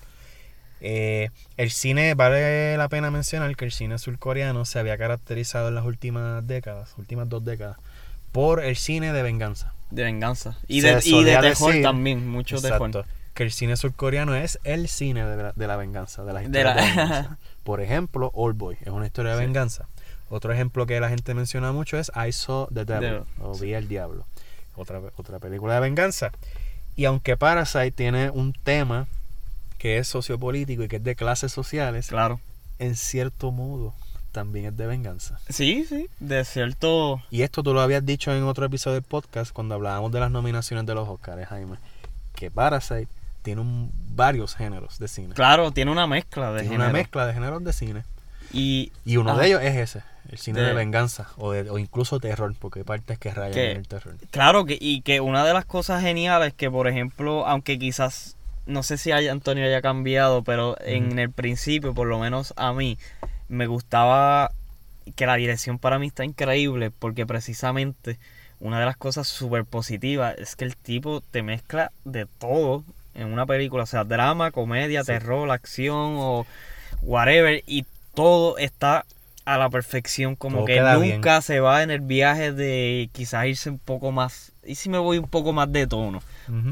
[0.86, 5.74] Eh, el cine, vale la pena mencionar que el cine surcoreano se había caracterizado en
[5.76, 7.78] las últimas décadas, últimas dos décadas,
[8.32, 9.72] por el cine de venganza.
[9.90, 10.58] De venganza.
[10.68, 12.88] Y Se de, y de terror también, mucho terror.
[12.90, 13.04] Exacto.
[13.32, 16.62] Que el cine surcoreano es el cine de la, de la venganza, de las De
[16.64, 17.38] la- venganza.
[17.64, 19.44] Por ejemplo, Old Boy es una historia de Sí.
[19.46, 19.88] venganza.
[20.28, 23.64] Otro ejemplo que la gente menciona mucho es I Saw the Devil, Devil, o sí.
[23.66, 24.26] Vi el Diablo.
[24.76, 26.30] Otra, otra película de venganza.
[26.94, 29.06] Y aunque Parasite tiene un tema
[29.78, 32.40] que es sociopolítico y que es de clases sociales, Claro.
[32.78, 33.94] en cierto modo
[34.32, 35.38] también es de venganza.
[35.48, 36.08] Sí, sí.
[36.18, 37.22] De cierto.
[37.30, 40.30] Y esto tú lo habías dicho en otro episodio del podcast cuando hablábamos de las
[40.30, 41.76] nominaciones de los Oscars, Jaime,
[42.34, 43.06] que Parasite
[43.42, 45.34] tiene un- varios géneros de cine.
[45.34, 46.98] Claro, tiene una mezcla de tiene una género.
[47.02, 48.02] mezcla de géneros de cine.
[48.52, 48.90] Y.
[49.04, 49.40] Y uno Ajá.
[49.42, 52.80] de ellos es ese, el cine de, De- venganza o, de- o incluso terror, porque
[52.80, 54.16] hay partes que rayan Que- en el terror.
[54.30, 58.36] Claro, que, y que una de las cosas geniales que, por ejemplo, aunque quizás,
[58.66, 62.72] no sé si haya, Antonio haya cambiado, pero en el principio, por lo menos a
[62.72, 62.98] mí,
[63.48, 64.50] me gustaba
[65.16, 68.18] que la dirección para mí está increíble, porque precisamente
[68.60, 72.84] una de las cosas súper positivas es que el tipo te mezcla de todo
[73.14, 75.06] en una película, o sea, drama, comedia, Sí.
[75.08, 76.46] terror, acción o
[77.02, 77.84] whatever, y
[78.14, 79.04] todo está
[79.44, 81.16] a la perfección, como Todo que bien.
[81.16, 84.96] nunca se va en el viaje de quizás irse un poco más, y si me
[84.98, 86.22] voy un poco más de tono,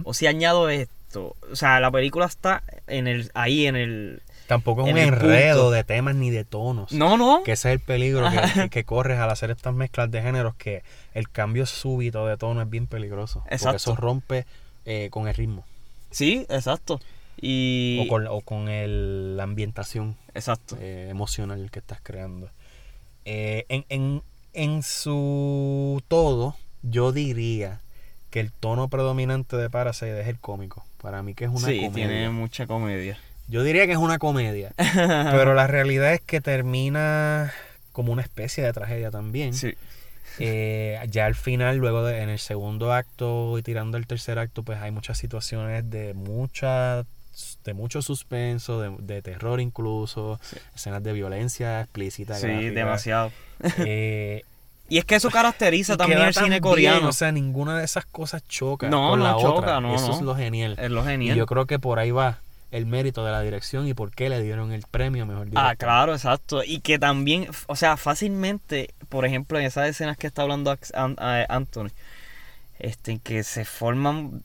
[0.05, 4.82] o si añado esto, o sea, la película está en el ahí en el Tampoco
[4.86, 5.70] es un en enredo punto.
[5.70, 6.92] de temas ni de tonos.
[6.92, 7.42] No, no.
[7.44, 10.82] Que ese es el peligro que, que- corres al hacer estas mezclas de géneros, que
[11.14, 13.40] el cambio súbito de tono es bien peligroso.
[13.40, 13.76] Porque Exacto.
[13.76, 14.44] eso rompe
[14.84, 15.64] eh, con el ritmo
[16.10, 17.00] Sí, exacto.
[17.40, 20.76] Y o con, o con el- la ambientación exacto.
[20.80, 22.50] eh, emocional que estás creando.
[23.24, 27.80] Eh, en, en, en su todo, yo diría
[28.30, 30.84] que el tono predominante de Parasite es el cómico.
[31.03, 31.92] Para mí que es una sí, comedia.
[32.09, 33.18] tiene mucha comedia.
[33.48, 34.72] Yo diría que es una comedia.
[34.94, 37.53] pero la realidad es que termina
[37.92, 39.53] como una especie de tragedia también.
[39.53, 39.74] Sí.
[40.38, 44.62] Eh, ya al final, luego de, en el segundo acto y tirando el tercer acto,
[44.62, 47.05] pues hay muchas situaciones de mucha
[47.64, 50.57] de mucho suspenso, de, de terror incluso, Sí.
[50.76, 52.34] escenas de violencia explícita.
[52.36, 52.72] Sí, gráfica.
[52.72, 53.32] demasiado.
[53.78, 54.42] Eh,
[54.93, 57.09] Y es que eso caracteriza y también el cine bien, coreano.
[57.09, 59.80] o sea, ninguna de esas cosas choca No, con no la choca, otra.
[59.80, 60.14] no, Eso no.
[60.16, 60.76] es lo genial.
[60.78, 61.36] Es lo Y genial.
[61.36, 62.40] yo creo que por ahí va
[62.70, 65.64] el mérito de la dirección y por qué le dieron el premio mejor director.
[65.70, 66.62] Ah, claro, exacto.
[66.64, 71.47] Y que también, o sea, fácilmente, por ejemplo, en esas escenas que está hablando eh,
[71.49, 71.88] Anthony,
[72.78, 74.43] este, que se forman,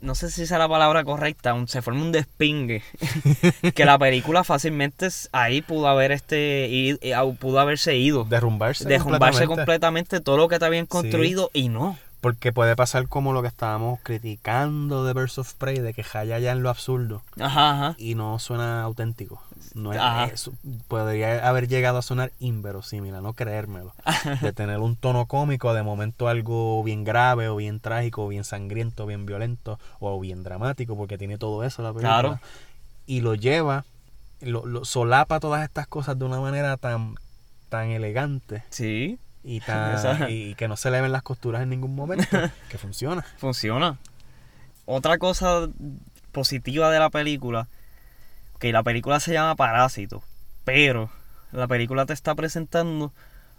[0.00, 2.82] no sé si esa es la palabra correcta, un- se forma un despingue,
[3.74, 6.98] que la película fácilmente ahí pudo haber este,
[7.38, 9.46] pudo haberse ido, Derrumbarse, derrumbarse completamente.
[9.46, 11.98] completamente todo lo que te habían construido y no.
[12.20, 16.38] Porque puede pasar como lo que estábamos criticando de Birds of Prey, de que jaya
[16.38, 17.94] ya en lo absurdo Ajá, ajá.
[17.96, 19.42] y no suena auténtico.
[19.74, 20.50] No es,
[20.88, 23.94] podría haber llegado a sonar inverosímil, a no creérmelo.
[24.40, 28.44] De tener un tono cómico, de momento algo bien grave o bien trágico, o bien
[28.44, 32.20] sangriento, bien violento o bien dramático, porque tiene todo eso la película.
[32.20, 32.40] Claro.
[33.06, 33.84] Y lo lleva,
[34.40, 37.14] lo, lo solapa todas estas cosas de una manera tan,
[37.68, 41.94] tan elegante Sí, y, tan, y que no se le ven las costuras en ningún
[41.94, 42.26] momento,
[42.68, 43.24] que funciona.
[43.38, 43.98] funciona.
[44.86, 45.68] Otra cosa
[46.32, 47.68] positiva de la película,
[48.60, 50.22] que la película se llama Parásito,
[50.64, 51.10] pero
[51.50, 53.12] la película te está presentando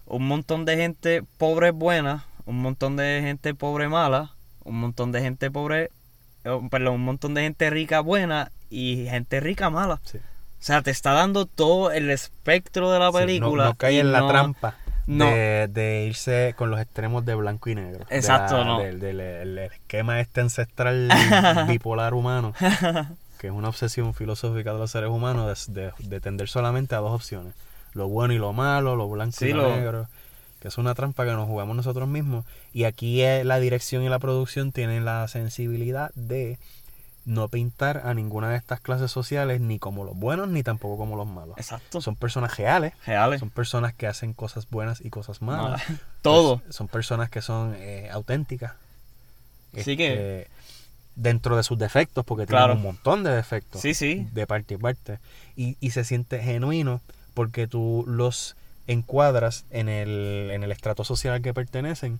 [0.05, 4.31] un montón de gente pobre buena, un montón de gente pobre mala,
[4.63, 5.89] un montón de gente pobre,
[6.45, 9.99] eh, perdón, un montón de gente rica buena y gente rica mala.
[10.03, 10.17] Sí.
[10.17, 13.65] O sea, te está dando todo el espectro de la Sí, no- película.
[13.65, 14.75] no, cae en la trampa
[15.07, 15.25] no.
[15.25, 18.05] de, de irse con los extremos de blanco y negro.
[18.07, 18.79] de Exacto, la- no.
[18.79, 21.09] Del, el esquema este ancestral
[21.67, 22.53] bipolar humano,
[23.41, 26.99] que es una obsesión filosófica de los seres humanos de, de- de tender solamente a
[26.99, 27.55] dos opciones.
[27.93, 30.07] Lo bueno y lo malo, lo blanco Sí, y lo, lo- negro.
[30.59, 32.45] Que es una trampa que nos jugamos nosotros mismos.
[32.71, 36.59] Y aquí eh, la dirección y la producción tienen la sensibilidad de
[37.25, 41.15] no pintar a ninguna de estas clases sociales ni como los buenos ni tampoco como
[41.15, 41.57] los malos.
[41.57, 41.99] Exacto.
[41.99, 43.39] Son personas reales, Reales.
[43.39, 45.81] son personas que hacen cosas buenas y cosas malas.
[45.89, 46.01] Malas.
[46.21, 46.59] Todo.
[46.59, 48.73] Pues, son personas que son eh, auténticas.
[49.75, 50.51] Sí que- Este,
[51.15, 52.73] Dentro de sus defectos, porque Claro.
[52.73, 53.81] tienen un montón de defectos.
[53.81, 54.27] Sí, sí.
[54.33, 55.19] De parte y parte.
[55.55, 57.01] Y, y se siente genuino
[57.33, 58.55] porque tú los
[58.87, 62.19] encuadras en el, en el estrato social al que pertenecen.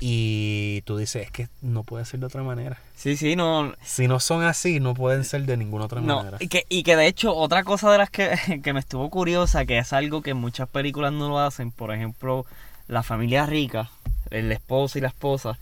[0.00, 2.78] Y tú dices, es que no puede ser de otra manera.
[2.94, 3.74] Sí, sí, no.
[3.82, 6.36] Si no son así, no pueden ser de ninguna otra No, manera.
[6.40, 9.64] y que, y que de hecho, otra cosa de las que, que me estuvo curiosa,
[9.64, 12.46] que es algo que muchas películas no lo hacen, por ejemplo,
[12.86, 13.90] la familia rica,
[14.30, 15.58] el esposo y la esposa,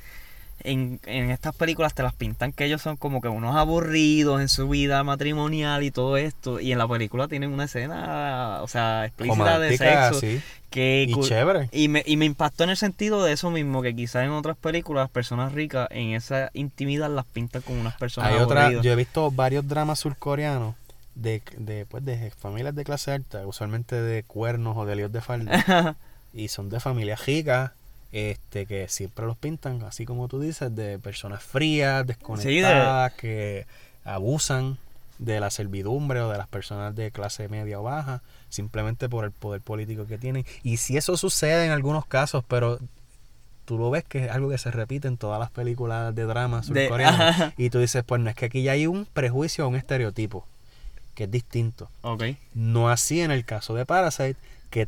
[0.67, 4.49] en, en estas películas te las pintan que ellos son como que unos aburridos en
[4.49, 9.07] su vida matrimonial y todo esto, y en la película tienen una escena, o sea,
[9.07, 10.43] explícita de sexo, sí.
[10.71, 11.69] que Y chévere.
[11.73, 14.57] y me, y me impactó en el sentido de eso mismo, que quizás en otras
[14.57, 18.85] películas las personas ricas en esa intimidad las pintan como unas personas Hay otra, aburridas.
[18.85, 20.75] yo he visto varios dramas surcoreanos
[21.15, 25.21] de, de, pues, de familias de clase alta, usualmente de cuernos o de líos de
[25.23, 25.97] falda,
[26.35, 27.73] y son de familias ricas,
[28.13, 33.67] este, que siempre los pintan, así como tú dices, de personas frías, desconectadas, que
[34.05, 34.79] abusan
[35.19, 39.31] de la servidumbre o de las personas de clase media o baja, simplemente por el
[39.33, 40.45] poder político que tienen.
[40.63, 42.79] Y si eso sucede en algunos casos, pero
[43.65, 46.61] tú lo ves que es algo que se repite en todas las películas de drama
[46.61, 47.53] De- surcoreanas.
[47.59, 50.47] y tú dices, pues no es que aquí ya hay un prejuicio o un estereotipo,
[51.15, 51.91] que es distinto.
[52.55, 54.37] No así en el caso de Parasite,
[54.71, 54.87] que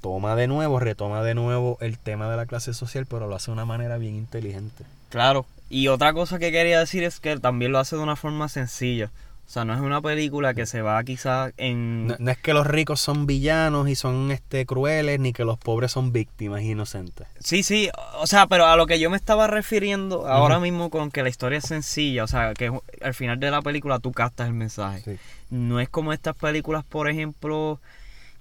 [0.00, 3.46] toma de nuevo, retoma de nuevo el tema de la clase social, pero lo hace
[3.46, 4.84] de una manera bien inteligente.
[5.08, 5.46] Claro.
[5.68, 9.10] Y otra cosa que quería decir es que también lo hace de una forma sencilla.
[9.50, 12.06] O sea, no es una película que se va quizás en...
[12.06, 15.58] No, no es que los ricos son villanos y son este crueles, ni que los
[15.58, 17.26] pobres son víctimas inocentes.
[17.40, 17.90] Sí, sí,
[18.20, 21.30] o sea, pero a lo que yo me estaba refiriendo ahora mismo con que la
[21.30, 22.70] historia es sencilla, o sea, que
[23.02, 25.02] al final de la película tú captas el mensaje.
[25.04, 25.20] Sí.
[25.50, 27.80] No es como estas películas, por ejemplo,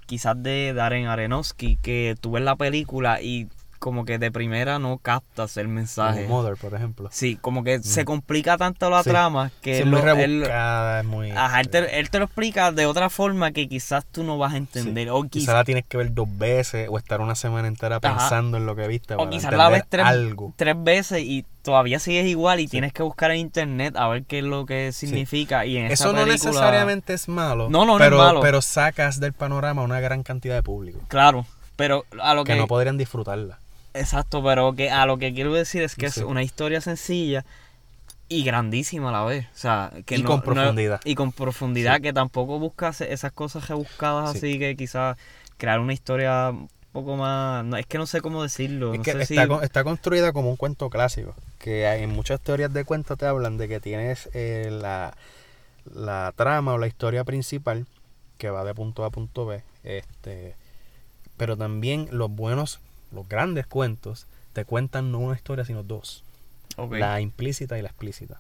[0.10, 3.48] quizás de Darren Aronofsky, que tú ves la película y
[3.80, 6.24] como que de primera no captas el mensaje.
[6.26, 7.10] Como Mother, por ejemplo.
[7.12, 9.10] Sí, como que se complica tanto la Sí.
[9.10, 11.32] trama que Sí, muy él- es muy...
[11.32, 14.52] Ajá, él te, él te lo explica de otra forma que quizás tú no vas
[14.52, 14.58] a Sí.
[14.58, 15.10] entender.
[15.10, 18.18] O, Quizá quizás la tienes que ver dos veces o estar una semana entera Ajá.
[18.18, 20.54] pensando en lo que viste o quizás la ves tres, algo.
[20.56, 24.40] tres veces y todavía sigues igual y tienes que buscar en internet a ver qué
[24.40, 25.66] es lo que significa.
[25.66, 27.70] Y en Eso no película- necesariamente es malo.
[27.70, 28.42] No, no, no es pero, malo.
[28.42, 32.60] Pero sacas del panorama una gran cantidad de público Claro, pero a lo que que...
[32.60, 33.60] no podrían disfrutarla.
[33.94, 37.44] Exacto, pero que a lo que quiero decir es que es una historia sencilla
[38.28, 39.46] y grandísima a la vez.
[39.48, 41.02] O sea, que Y no- con no- profundidad.
[41.04, 42.02] y con profundidad, Sí.
[42.04, 44.38] que tampoco buscas esas cosas rebuscadas Sí.
[44.38, 45.18] así que quizás
[45.58, 47.66] crear una historia un poco más...
[47.66, 48.94] No, es que no sé cómo decirlo.
[48.94, 51.34] Es no que sé está, si- con- está construida como un cuento clásico.
[51.58, 55.16] Que hay- en muchas teorías de cuentos te hablan de que tienes eh, la,
[55.92, 57.88] la trama o la historia principal
[58.38, 59.64] que va de punto A a punto B.
[59.84, 60.56] Este,
[61.36, 62.80] pero también los buenos,
[63.12, 66.24] los grandes cuentos, te cuentan no una historia, sino dos.
[66.92, 68.40] La implícita y la explícita.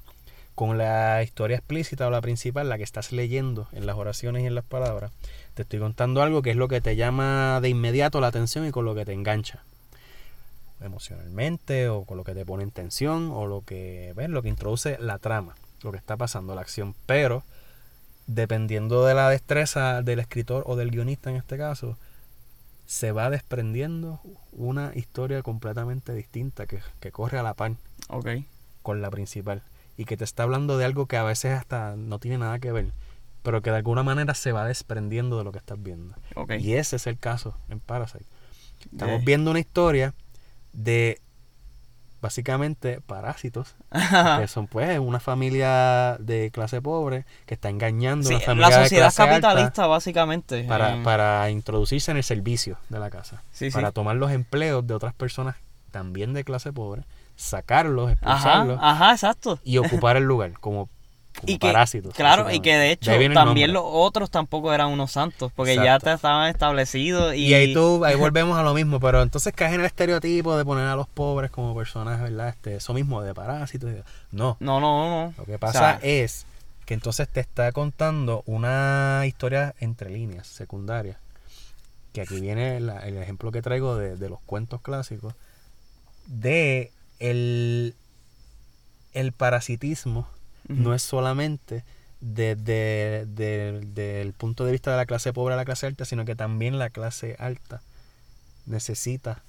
[0.55, 4.45] Con la historia explícita o la principal, la que estás leyendo en las oraciones y
[4.45, 5.11] en las palabras,
[5.53, 8.72] te estoy contando algo que es lo que te llama de inmediato la atención y
[8.72, 9.63] con lo que te engancha
[10.82, 14.49] emocionalmente o con lo que te pone en tensión o lo que ves lo que
[14.49, 17.43] introduce la trama lo que está pasando la acción pero
[18.28, 21.97] dependiendo de la destreza del escritor o del guionista en este caso
[22.90, 24.20] se va desprendiendo
[24.52, 27.74] una historia completamente distinta que, que corre a la par
[28.08, 28.30] Ok.
[28.82, 29.62] con la principal
[29.96, 32.72] y que te está hablando de algo que a veces hasta no tiene nada que
[32.72, 32.88] ver
[33.44, 36.54] pero que de alguna manera se va desprendiendo de lo que estás viendo Ok.
[36.60, 38.26] y ese es el caso en Parasite
[38.92, 40.16] Estamos viendo una historia
[40.74, 41.22] de
[42.22, 43.76] básicamente parásitos,
[44.39, 48.78] que son pues una familia de clase pobre que está engañando a una familia la
[48.78, 50.63] de sociedad alta capitalista, básicamente.
[50.63, 53.76] para, eh, para introducirse en el servicio de la casa, Sí, sí.
[53.76, 55.55] para tomar los empleos de otras personas
[55.91, 57.03] también de clase pobre,
[57.36, 59.59] sacarlos, Ajá, expulsarlos ajá, exacto.
[59.63, 60.89] y ocupar el lugar como,
[61.36, 62.14] como Y que, parásitos.
[62.14, 66.06] claro, y que de hecho también los otros tampoco eran unos santos, porque ya Exacto.
[66.06, 69.74] te estaban establecidos y, Y ahí tú, ahí volvemos a lo mismo, pero entonces caes
[69.74, 72.50] en el estereotipo de poner a los pobres como personas, ¿verdad?
[72.50, 73.92] Este, eso mismo de parásitos.
[74.32, 75.34] No, No, no, no.
[75.38, 76.46] lo que O pasa sea, es
[76.86, 81.18] que entonces te está contando una historia entre líneas, secundaria.
[82.14, 85.36] Que aquí viene el ejemplo que traigo de, de los cuentos clásicos,
[86.26, 87.94] de el,
[89.14, 90.28] el parasitismo
[90.70, 91.84] no es solamente
[92.22, 93.22] desde
[94.22, 96.80] el punto de vista de la clase pobre a la clase alta, sino que también
[96.80, 97.82] la clase alta
[98.65, 99.41] necesita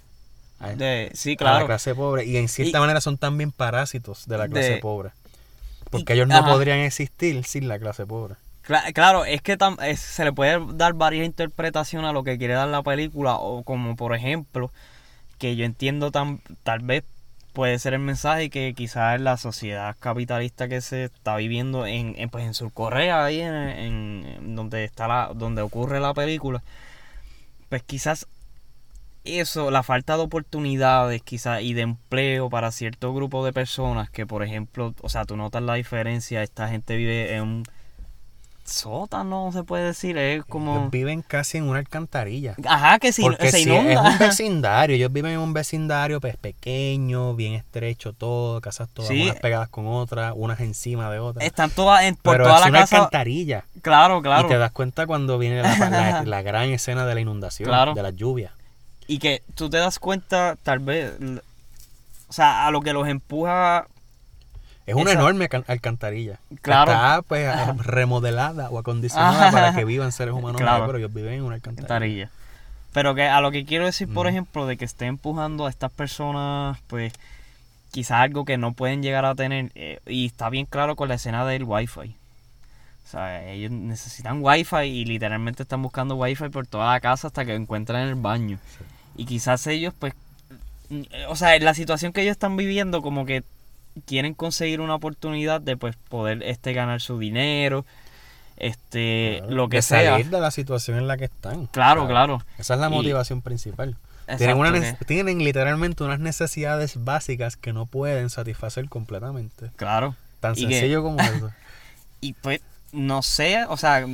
[0.59, 4.27] a, De- sí, a la clase pobre y en cierta Y- manera son también parásitos
[4.27, 5.11] de la clase De- pobre.
[5.91, 6.53] Porque y- ellos no ajá.
[6.53, 8.35] podrían existir sin la clase pobre.
[8.67, 12.39] Cla- Claro, es que tam- es- se le puede dar varias interpretaciones a lo que
[12.39, 14.71] quiere dar la película, o como por ejemplo,
[15.39, 17.05] que yo entiendo tan, tal vez
[17.53, 22.29] puede ser el mensaje que quizás la sociedad capitalista que se está viviendo en, en,
[22.31, 26.63] pues en Surcorea, ahí en, en- en donde está la, donde ocurre la película,
[27.69, 28.27] pues quizás
[29.25, 34.27] eso, la falta de oportunidades quizás y de empleo para cierto grupo de personas que
[34.27, 37.63] por ejemplo, o sea, tú notas la diferencia, esta gente vive en un
[38.71, 40.77] sótano, se puede decir, es como...
[40.79, 42.55] Ellos viven casi en una alcantarilla.
[42.67, 43.93] Ajá, que si, Porque se si inunda.
[43.93, 49.09] es un vecindario, ellos viven en un vecindario pues pequeño, bien estrecho todo, casas todas
[49.09, 49.25] Sí.
[49.25, 51.45] unas pegadas con otras, unas encima de otras.
[51.45, 52.97] Están todas en, por Pero toda es la una casa.
[52.97, 53.65] alcantarilla.
[53.83, 54.47] Claro, claro.
[54.47, 57.95] Y te das cuenta cuando viene la, la- la gran escena de la inundación, Claro.
[57.95, 58.53] de las lluvias.
[59.07, 61.13] Y que tú te das cuenta, tal vez,
[62.29, 63.87] o sea, a lo que los empuja,
[64.91, 66.39] Es una Esa- enorme can- alcantarilla.
[66.63, 66.93] Claro.
[66.93, 67.49] Está pues
[67.85, 69.51] remodelada o acondicionada Ajá.
[69.53, 70.83] para que vivan seres humanos, Claro.
[70.85, 71.89] ahí, pero ellos viven en una alcantarilla.
[71.89, 72.31] Tarilla.
[72.93, 75.93] Pero que a lo que quiero decir, por ejemplo, de que esté empujando a estas
[75.93, 77.13] personas, pues,
[77.93, 81.15] quizás algo que no pueden llegar a tener, eh, y está bien claro con la
[81.15, 82.17] escena del wifi.
[83.07, 87.45] O sea, ellos necesitan wifi y literalmente están buscando wifi por toda la casa hasta
[87.45, 88.59] que encuentran el baño.
[89.17, 90.15] Y quizás ellos, pues,
[91.29, 93.45] o sea, la situación que ellos están viviendo, como que
[94.07, 97.85] quieren conseguir una oportunidad de, pues, poder, este, ganar su dinero,
[98.57, 100.11] este, Claro, lo que de sea.
[100.13, 101.67] salir de la situación en la que están.
[101.67, 102.43] Claro, claro.
[102.59, 103.97] Esa es la Y- motivación principal.
[104.27, 109.71] Tienen, Exacto, una que- tienen literalmente unas necesidades básicas que no pueden satisfacer completamente.
[109.77, 110.15] Claro.
[110.41, 111.17] Tan Y que- sencillo como
[111.49, 111.51] eso.
[112.21, 112.61] Y pues,
[112.93, 114.07] no sé, o sea,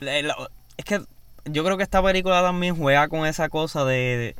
[0.00, 0.36] la-
[0.76, 1.02] es que
[1.46, 4.36] yo creo que esta película también juega con esa cosa de, de,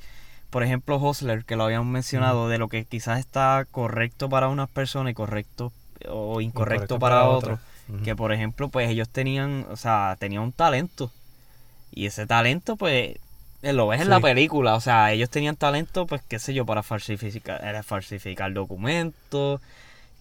[0.53, 4.69] por ejemplo, Hostler, que lo habíamos mencionado, de lo que quizás está correcto para unas
[4.69, 5.73] personas y correcto
[6.09, 7.59] o incorrecto, para, otros.
[8.05, 11.11] Que por ejemplo, pues ellos tenían, o sea, tenían un talento.
[11.91, 13.17] Y ese talento, pues,
[13.63, 14.75] eh, lo ves en la película.
[14.75, 19.61] O sea, ellos tenían talento, pues, qué sé yo, para falsificar, era falsificar documentos,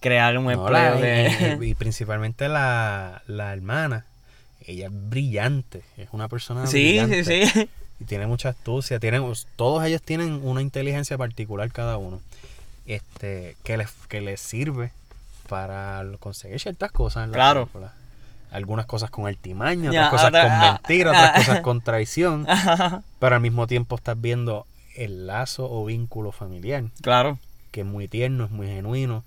[0.00, 1.58] crear un No, empleo la- de...
[1.60, 4.06] y, y principalmente la, la hermana.
[4.66, 5.82] Ella es brillante.
[5.96, 7.24] Es una persona Sí, brillante.
[7.24, 7.68] sí, sí.
[8.02, 8.98] Y tiene mucha astucia.
[8.98, 9.24] Tienen,
[9.54, 12.20] todos ellos tienen una inteligencia particular cada uno.
[12.84, 14.90] Este, que les, que les sirve
[15.48, 17.66] para conseguir ciertas cosas en la Claro.
[17.66, 17.92] película.
[18.50, 21.80] Algunas cosas con artimaña, Ya, otras cosas otra- con ah, mentira, ah, otras cosas con
[21.80, 22.46] traición.
[23.20, 27.38] Pero al mismo tiempo estás viendo el lazo o vínculo familiar, claro.
[27.70, 29.22] que es muy tierno, es muy genuino.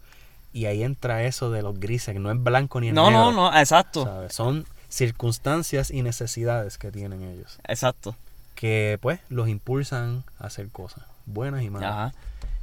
[0.54, 3.32] Y ahí entra eso de los grises, que no es blanco ni es No, negro.
[3.32, 4.04] no, no, exacto.
[4.04, 4.34] ¿sabes?
[4.34, 7.58] Son circunstancias y necesidades que tienen ellos.
[7.68, 8.16] Exacto.
[8.56, 12.14] Que pues los impulsan a hacer cosas buenas y malas Ajá.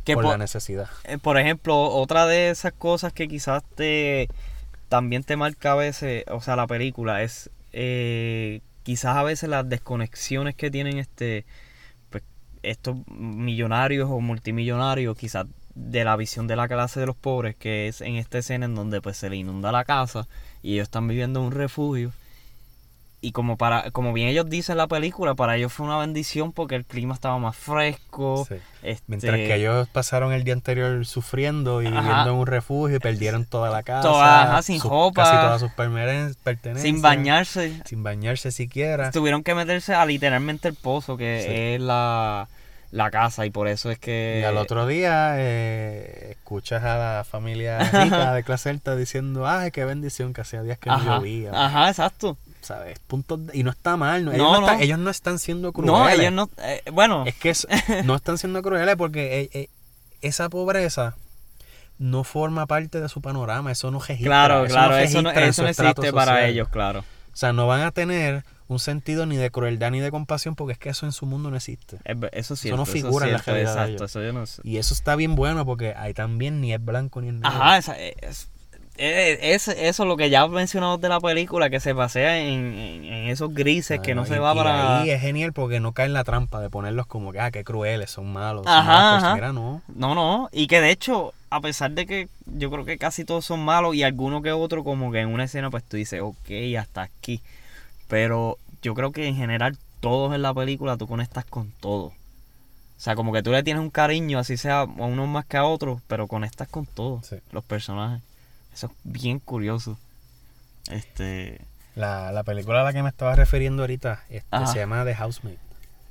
[0.05, 0.89] Que por por, la necesidad.
[1.05, 4.29] eh, por ejemplo, otra de esas cosas que quizás te
[4.89, 9.69] también te marca a veces, o sea, la película es eh, quizás a veces las
[9.69, 11.47] desconexiones que tienen este
[12.11, 12.25] pues,
[12.63, 17.89] estos millonarios o multimillonarios, quizás de la visión de la clase de los pobres, que
[17.89, 20.29] es en esta escena en donde pues se le inunda la casa
[20.63, 22.13] y ellos están viviendo en un refugio.
[23.25, 26.51] Y como para como bien ellos dicen en la película, para ellos fue una bendición
[26.53, 28.45] porque el clima estaba más fresco.
[28.49, 28.57] Sí.
[28.83, 32.01] este, Mientras que ellos pasaron el día anterior sufriendo y Ajá.
[32.01, 34.03] viviendo en un refugio y perdieron toda la casa.
[34.09, 35.23] Toda- ajá, sin sus- ropa.
[35.23, 36.83] Casi todas sus pertenencias.
[36.83, 39.13] sin bañarse, Sin bañarse siquiera.
[39.13, 41.55] tuvieron que meterse a literalmente el pozo, que Sí.
[41.77, 42.49] es la,
[42.91, 44.41] la casa, y por eso es que...
[44.43, 49.71] Y al otro día eh, escuchas a la familia rica de clase alta diciendo, ay,
[49.71, 51.53] qué bendición que hacía días que no Ajá, llovía.
[51.55, 52.37] ajá, exacto.
[52.63, 52.99] ¿Sabes?
[53.01, 54.25] Puntos de- y no está mal.
[54.25, 54.85] No, ellos, No, no están, no.
[54.85, 55.93] ellos no están siendo crueles.
[55.95, 56.49] No, ellos no...
[56.65, 57.67] eh, bueno, Es que es-
[58.05, 59.69] no están siendo crueles porque eh, eh,
[60.21, 61.17] esa pobreza
[61.99, 63.71] no forma parte de su panorama.
[63.73, 64.27] Eso no registra.
[64.29, 67.01] claro, eso claro, eso no, eso existe para ellos, claro.
[67.01, 70.73] O sea, no van a tener un sentido ni de crueldad ni de compasión porque
[70.75, 71.99] es que eso en su mundo no existe.
[72.33, 74.03] Eso sí, Eso no figura en la realidad de Exacto, ellos.
[74.11, 74.63] eso yo no sé.
[74.65, 77.49] Y eso está bien bueno porque ahí también ni es blanco ni es negro.
[77.49, 78.49] Ajá, esa- es,
[78.99, 83.05] es- es- eso lo que ya mencionado de la película, que se pasea en, en-
[83.05, 85.01] en esos grises, que no se va y para...
[85.03, 87.65] ahí es genial porque no cae en la trampa de ponerlos como que, ah, qué
[87.65, 88.65] crueles, son malos.
[88.65, 89.35] son Ajá, ajá.
[89.35, 89.83] Mira, no.
[89.95, 93.45] No, no, y que de hecho, a pesar de que yo creo que casi todos
[93.45, 96.51] son malos y alguno que otro como que en una escena pues tú dices, ok,
[96.79, 97.41] hasta aquí.
[98.09, 102.07] Pero yo creo que en general todos en la película tú conectas con todo.
[102.07, 105.57] O sea, como que tú le tienes un cariño, así sea a unos más que
[105.57, 107.37] a otros, pero conectas con todos Sí.
[107.51, 108.23] los personajes.
[108.73, 109.99] Eso es bien curioso.
[110.91, 111.61] Este...
[111.95, 115.59] La, la película a la que me estaba refiriendo ahorita este, se llama The Housemaid.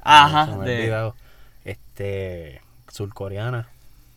[0.03, 1.16] Ajá, Se me ha de- olvidado.
[1.66, 3.68] Este, surcoreana,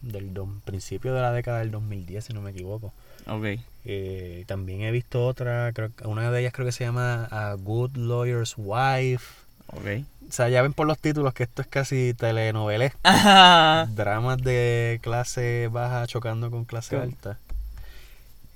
[0.02, 2.92] del do- principio de la década del 2010, si no me equivoco.
[3.26, 3.60] Ok.
[3.86, 7.96] Eh, también he visto otra, creo una de ellas creo que se llama A Good
[7.96, 9.24] Lawyer's Wife.
[9.68, 10.04] Ok.
[10.28, 12.92] O sea, ya ven por los títulos que esto es casi telenovelas.
[13.04, 13.86] Ajá.
[13.94, 17.38] Dramas de clase baja chocando con clase alta.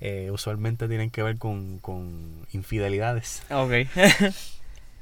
[0.01, 3.43] Eh, usualmente tienen que ver con, con infidelidades.
[3.51, 3.71] Ok.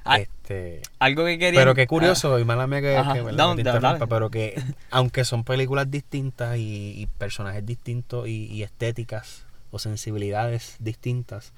[0.09, 1.59] Ah, Este, Algo que quería...
[1.59, 4.55] pero qué curioso, y mala mía que, Ajá, que, que te interrumpa, pero que
[4.89, 11.51] aunque son películas distintas y, y personajes distintos y, y estéticas o sensibilidades distintas,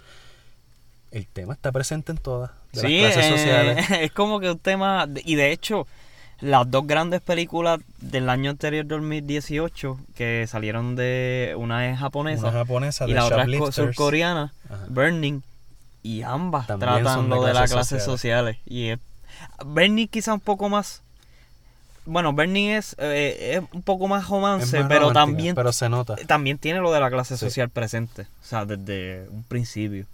[1.12, 3.86] el tema está presente en todas de Sí, las clases eh, sociales.
[4.02, 5.86] es como que un tema, y de hecho,
[6.42, 12.52] las dos grandes películas del año anterior, 2018, que salieron de, una es japonesa Una
[12.60, 14.86] japonesa y la otra es surcoreana, Ajá.
[14.90, 15.42] Burning,
[16.02, 18.58] y ambas También tratan de lo de las clases sociales.
[18.66, 19.00] Y es-
[19.66, 21.02] Burning quizá un poco más...
[22.06, 26.16] Bueno, Burning es, eh, es un poco más romance, más pero también, Pero se nota.
[26.26, 27.46] también tiene lo de la clase Sí.
[27.46, 30.06] social presente, o sea, desde un principio.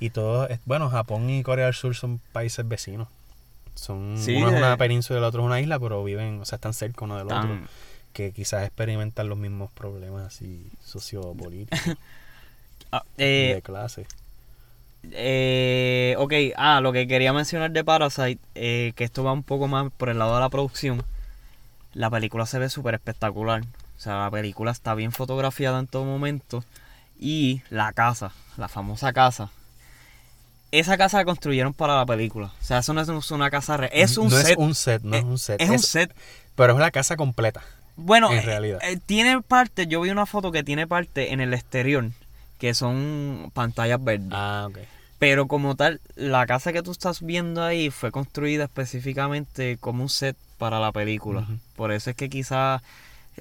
[0.00, 3.08] Y todo, bueno, Japón y Corea del Sur son países vecinos.
[3.80, 6.44] Son, Sí, uno es una península y el otro es una isla, pero viven, o
[6.44, 7.58] sea, están cerca uno del otro.
[8.12, 11.96] Que quizás experimentan los mismos problemas así sociopolíticos
[12.92, 14.06] Ah, y eh, de clase.
[15.12, 19.66] Eh, ok, ah, lo que quería mencionar de Parasite, eh, que esto va un poco
[19.66, 21.02] más por el lado de la producción.
[21.94, 23.62] La película se ve súper espectacular.
[23.96, 26.64] O sea, la película está bien fotografiada en todo momento.
[27.18, 29.50] Y la casa, la famosa casa.
[30.72, 32.46] Esa casa la construyeron para la película.
[32.46, 33.90] O sea, eso no es una casa real.
[33.92, 34.50] Es un no set.
[34.50, 35.60] es un set, no es un set.
[35.60, 36.14] es un set.
[36.54, 37.62] Pero es la casa completa.
[37.96, 38.78] Bueno, en eh, realidad.
[38.82, 42.10] eh, tiene parte, yo vi una foto que tiene parte en el exterior,
[42.58, 44.28] que son pantallas verdes.
[44.32, 44.78] Ah, ok.
[45.18, 50.08] Pero como tal, la casa que tú estás viendo ahí fue construida específicamente como un
[50.08, 51.46] set para la película.
[51.76, 52.80] Por eso es que quizás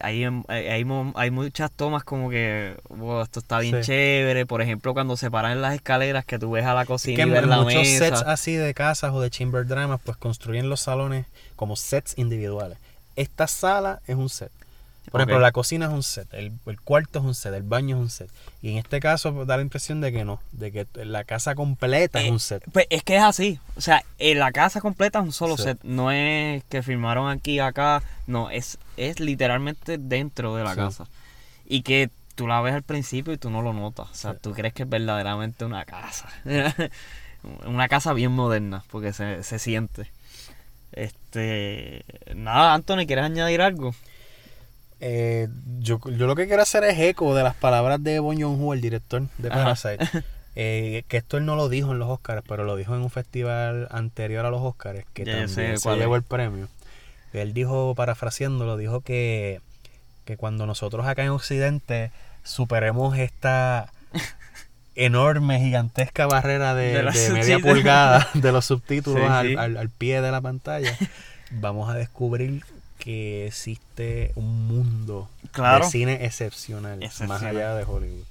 [0.01, 0.85] hay, em, hay, hay
[1.15, 3.87] hay muchas tomas como que, wow, esto está bien Sí.
[3.87, 4.45] chévere.
[4.45, 7.29] Por ejemplo, cuando se paran en las escaleras que tú ves a la cocina que
[7.29, 8.05] y ves la muchos mesa.
[8.05, 11.25] sets así de casas o de chamber dramas, pues construyen los salones
[11.55, 12.77] como sets individuales.
[13.15, 14.51] Esta sala es un set.
[15.11, 15.41] Por ejemplo, Ok.
[15.41, 18.09] la cocina es un set, el, el cuarto es un set, el baño es un
[18.11, 18.29] set.
[18.61, 21.55] Y en este caso pues, da la impresión de que no, de que la casa
[21.55, 22.61] completa Eh, es un set.
[22.71, 23.59] Pues es que es así.
[23.75, 25.63] O sea, en la casa completa es un solo Sí.
[25.63, 25.79] set.
[25.81, 28.03] No es que filmaron aquí, acá.
[28.27, 30.77] No, es, es literalmente dentro de la Sí.
[30.77, 31.07] casa.
[31.65, 34.09] Y que tú la ves al principio y tú no lo notas.
[34.11, 34.39] O sea, Sí.
[34.41, 36.29] tú crees que es verdaderamente una casa.
[37.65, 40.09] una casa bien moderna, porque se, se siente.
[40.91, 42.03] Este.
[42.35, 43.93] Nada, Anthony, ¿quieres añadir algo?
[45.01, 45.47] Eh,
[45.79, 48.81] yo, yo lo que quiero hacer es eco de las palabras de Bon Joon-ho, el
[48.81, 49.49] director de.
[49.49, 49.99] Parasite.
[50.61, 53.09] Eh, que esto él no lo dijo en los Oscars, pero lo dijo en un
[53.09, 56.21] festival anterior a los Oscars, que Ya, ya sé también se llevó es.
[56.23, 56.67] el premio.
[57.33, 59.61] Él dijo, parafraseándolo, dijo que,
[60.25, 62.11] que cuando nosotros acá en Occidente
[62.43, 63.91] superemos esta
[64.95, 69.55] enorme, gigantesca barrera de, De los de media pulgada de los subtítulos Sí, al, sí.
[69.55, 70.97] al- al pie de la pantalla,
[71.51, 72.63] vamos a descubrir
[72.97, 75.85] que existe un mundo Claro.
[75.85, 78.23] de cine excepcional, más allá de Hollywood.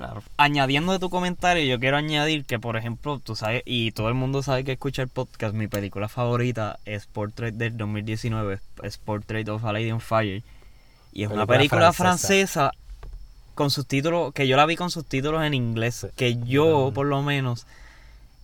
[0.00, 0.22] Claro.
[0.38, 4.14] Añadiendo de tu comentario, yo quiero añadir que, por ejemplo, tú sabes, y todo el
[4.14, 9.46] mundo sabe que escucha el podcast, mi película favorita es Portrait del 2019, es Portrait
[9.50, 10.42] of a Lady on Fire.
[11.12, 12.70] Y es una Película francesa.
[12.70, 12.72] francesa.
[13.54, 16.06] con subtítulos, que yo la vi con subtítulos en inglés, Sí.
[16.16, 17.66] que yo, por lo menos,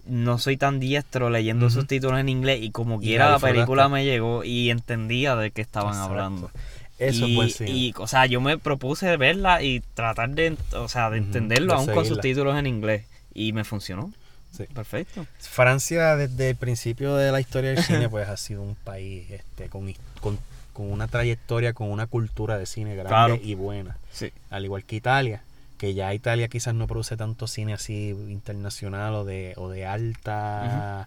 [0.04, 1.76] no soy tan diestro leyendo Ujú.
[1.80, 5.62] subtítulos en inglés y como Y quiera la película me llegó y entendía de qué
[5.62, 6.11] estaban Exacto.
[6.12, 6.50] hablando.
[6.99, 11.11] Eso y, es y, o sea, yo me propuse verla y tratar de, o sea,
[11.11, 12.14] de entenderlo de aún con seguirla.
[12.16, 13.05] subtítulos en inglés.
[13.34, 14.12] Y me funcionó.
[14.57, 14.64] Sí.
[14.74, 15.26] Perfecto.
[15.38, 19.68] Francia desde el principio de la historia del cine pues ha sido un país este,
[19.68, 19.92] con,
[20.22, 20.38] con,
[20.72, 23.38] con una trayectoria, con una cultura de cine grande Claro.
[23.42, 23.99] y buena.
[24.12, 24.32] Sí.
[24.49, 25.42] Al igual que Italia,
[25.76, 31.07] que ya Italia quizás no produce tanto cine así internacional o de, o de alta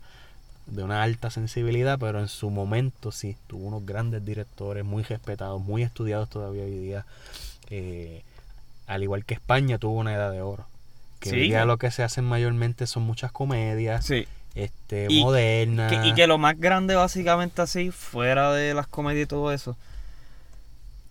[0.71, 5.61] de una alta sensibilidad, pero en su momento sí, tuvo unos grandes directores muy respetados,
[5.61, 7.05] muy estudiados todavía hoy día.
[7.69, 8.23] Eh,
[8.87, 10.65] al igual que España tuvo una edad de oro.
[11.19, 11.35] Que Sí.
[11.35, 14.25] hoy día lo que se hacen mayormente son muchas comedias, Sí.
[14.55, 15.91] este, Y- modernas.
[15.91, 19.75] Que- y que lo más grande, básicamente, así, fuera de las comedias y todo eso,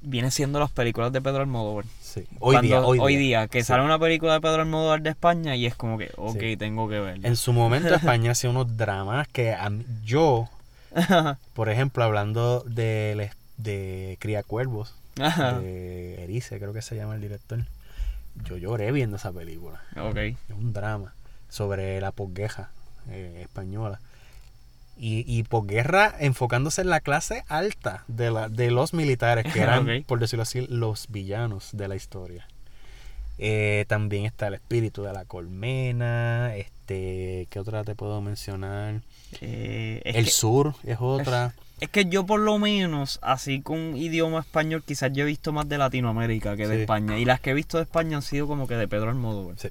[0.01, 1.85] viene siendo las películas de Pedro Almodóvar.
[2.01, 2.21] Sí.
[2.41, 3.67] Hoy, Cuando- día, hoy, día, que Sí.
[3.69, 6.57] sale una película de Pedro Almodóvar de España y es como que, ok, Sí.
[6.57, 7.27] tengo que verla.
[7.29, 10.49] En su momento España hacía unos dramas que a mí- yo,
[11.55, 17.59] por ejemplo, hablando de, de Cría Cuervos, de Erice, creo que se llama el director,
[18.45, 19.81] yo lloré viendo esa película.
[20.01, 20.17] ok.
[20.17, 21.13] Es un drama
[21.49, 22.71] sobre la posguerra
[23.11, 24.01] eh, española.
[25.01, 29.87] Y, y posguerra enfocándose en la clase alta de, la, de los militares, que eran,
[30.07, 32.47] por decirlo así, los villanos de la historia.
[33.39, 36.57] Eh, también está el espíritu de la colmena.
[36.57, 39.01] Este, ¿Qué otra te puedo mencionar?
[39.41, 41.55] Eh, el que- sur es otra.
[41.81, 45.69] Es que yo por lo menos, así con idioma español, quizás yo he visto más
[45.69, 46.81] de Latinoamérica que de Sí.
[46.81, 47.17] España.
[47.19, 49.55] Y las que he visto de España han sido como que de Pedro Almodóvar.
[49.61, 49.69] Sí.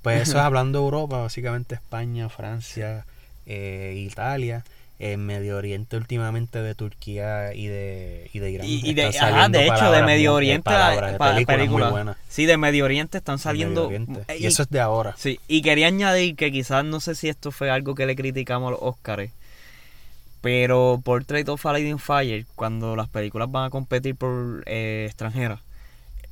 [0.00, 3.04] Pues eso es hablando de Europa, básicamente España, Francia,
[3.46, 4.64] eh, Italia.
[5.00, 8.66] En Medio Oriente últimamente de Turquía y de, y de Irán.
[8.66, 11.32] Y, y de, ajá, de hecho, de palabras Medio muy- Oriente palabras a de pa-
[11.34, 11.90] películas muy películas.
[11.90, 13.88] buenas Sí, de Medio Oriente están saliendo.
[13.88, 14.20] Oriente.
[14.28, 15.14] eh, Y eso es de ahora.
[15.18, 18.68] Sí, y quería añadir que quizás no sé si esto fue algo que le criticamos
[18.68, 19.30] a los Oscars,
[20.40, 25.60] pero Portrait of a Lady Fire, cuando las películas van a competir por eh, extranjeras,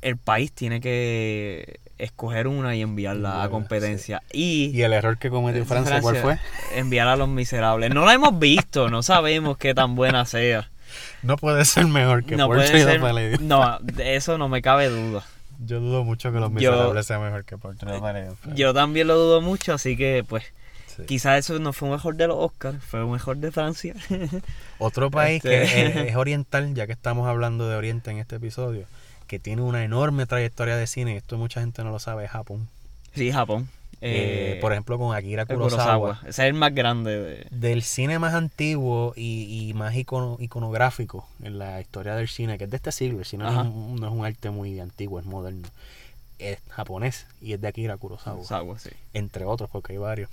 [0.01, 4.21] el país tiene que escoger una y enviarla a competencia.
[4.31, 6.39] Y el error que cometió Francia, ¿cuál fue?
[6.75, 7.93] Enviar a los miserables.
[7.93, 10.69] No la hemos visto, no sabemos qué tan buena sea.
[11.21, 13.41] No puede ser mejor que no puede Portrait ser.
[13.41, 15.23] No, de eso no me cabe duda.
[15.65, 18.27] Yo dudo mucho que Los Yo- Miserables sea mejor que Portrait of a Lady.
[18.55, 20.43] Yo también lo dudo mucho, así que pues
[20.95, 21.03] Sí.
[21.07, 23.95] quizás eso no fue un mejor de los Oscars, fue un mejor de Francia.
[24.77, 28.35] Otro país Este- que es, es oriental, ya que estamos hablando de Oriente en este
[28.35, 28.85] episodio,
[29.33, 32.67] que tiene una enorme trayectoria de cine, esto mucha gente no lo sabe, es Japón.
[33.15, 33.67] sí, Japón.
[33.99, 36.19] Eh, Eh, por ejemplo, con Akira Kurosawa.
[36.21, 37.17] Ese es el más grande.
[37.19, 42.57] de- Del cine más antiguo y, y más icono- iconográfico en la historia del cine,
[42.59, 44.79] que es de este siglo, el cine no es, un, no es un arte muy
[44.79, 45.67] antiguo, es moderno.
[46.37, 48.89] Es japonés y es de Akira Kurosawa, Kurosawa, sí.
[49.13, 50.29] entre otros, porque hay varios.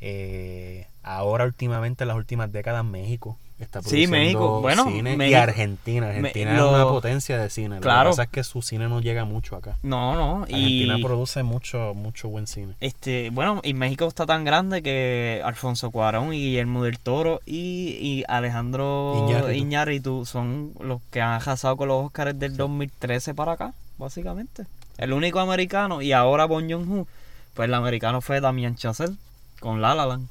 [0.00, 4.60] Eh, ahora últimamente, en las últimas décadas, México está Sí, produciendo México.
[4.60, 6.08] Bueno, cine y Argentina.
[6.08, 7.76] Argentina Me- es una lo- potencia de cine.
[7.76, 8.10] Lo Claro.
[8.10, 9.78] que pasa es que su cine no llega mucho acá.
[9.82, 10.42] No, no.
[10.42, 12.74] Argentina Y produce mucho, mucho buen cine.
[12.80, 17.96] este, bueno, y México está tan grande que Alfonso Cuarón y Guillermo del Toro y,
[17.98, 19.52] y Alejandro Iñárritu.
[19.58, 24.66] Iñárritu son los que han arrasado con los Oscars del 2013 para acá, básicamente.
[24.98, 27.06] El único americano y ahora Bon Joon-ho,
[27.54, 29.16] pues el americano fue Damien Chazelle
[29.60, 30.28] con La La Land,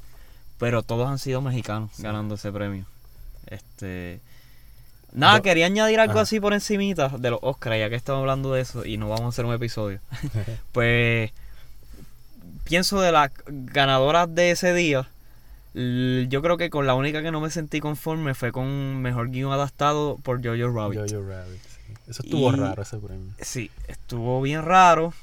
[0.57, 2.85] pero todos han sido mexicanos ganando ese premio.
[3.47, 4.19] Este
[5.13, 6.21] Nada, Yo- quería añadir algo Ajá.
[6.21, 9.25] así por encimita de los Oscars, ya que estamos hablando de eso y no vamos
[9.25, 9.99] a hacer un episodio.
[10.73, 11.31] pues
[12.65, 15.07] pienso de las ganadoras de ese día.
[15.73, 19.51] Yo creo que con la única que no me sentí conforme fue con mejor guion
[19.51, 20.99] adaptado por Jojo Rabbit.
[21.11, 21.93] Jojo Rabbit, sí.
[22.07, 23.33] Eso estuvo Y- raro ese premio.
[23.41, 25.13] Sí, estuvo bien raro.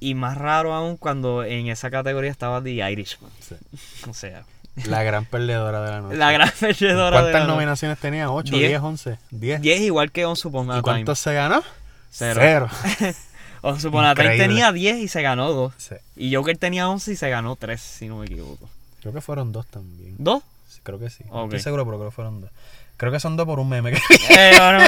[0.00, 3.30] Y más raro aún cuando en esa categoría estaba The Irishman.
[3.40, 3.54] Sí.
[4.10, 4.44] O sea,
[4.84, 6.16] La gran perdedora de la noche.
[6.16, 8.28] la gran perdedora de ¿Cuántas la- nominaciones tenía?
[8.28, 8.68] ¿8, Diez.
[8.68, 9.18] 10, 11?
[9.30, 9.60] 10.
[9.62, 11.62] 10 igual que On Upon a ¿Y cuántos se ganó?
[12.10, 12.40] Cero.
[12.40, 12.68] Cero.
[13.62, 14.46] Once Upon a Time Increíble.
[14.48, 15.72] tenía 10 y se ganó 2.
[15.76, 15.94] Sí.
[16.14, 18.68] Y Joker tenía 11 y se ganó 3, si no me equivoco.
[19.00, 20.14] Creo que fueron dos también.
[20.18, 20.42] ¿Dos?
[20.68, 21.24] Sí, creo que sí.
[21.26, 21.44] No Ok.
[21.46, 22.50] estoy seguro, pero creo que fueron dos.
[22.96, 23.92] Creo que son dos por un meme.
[23.92, 23.98] que-
[24.30, 24.78] eh, bueno,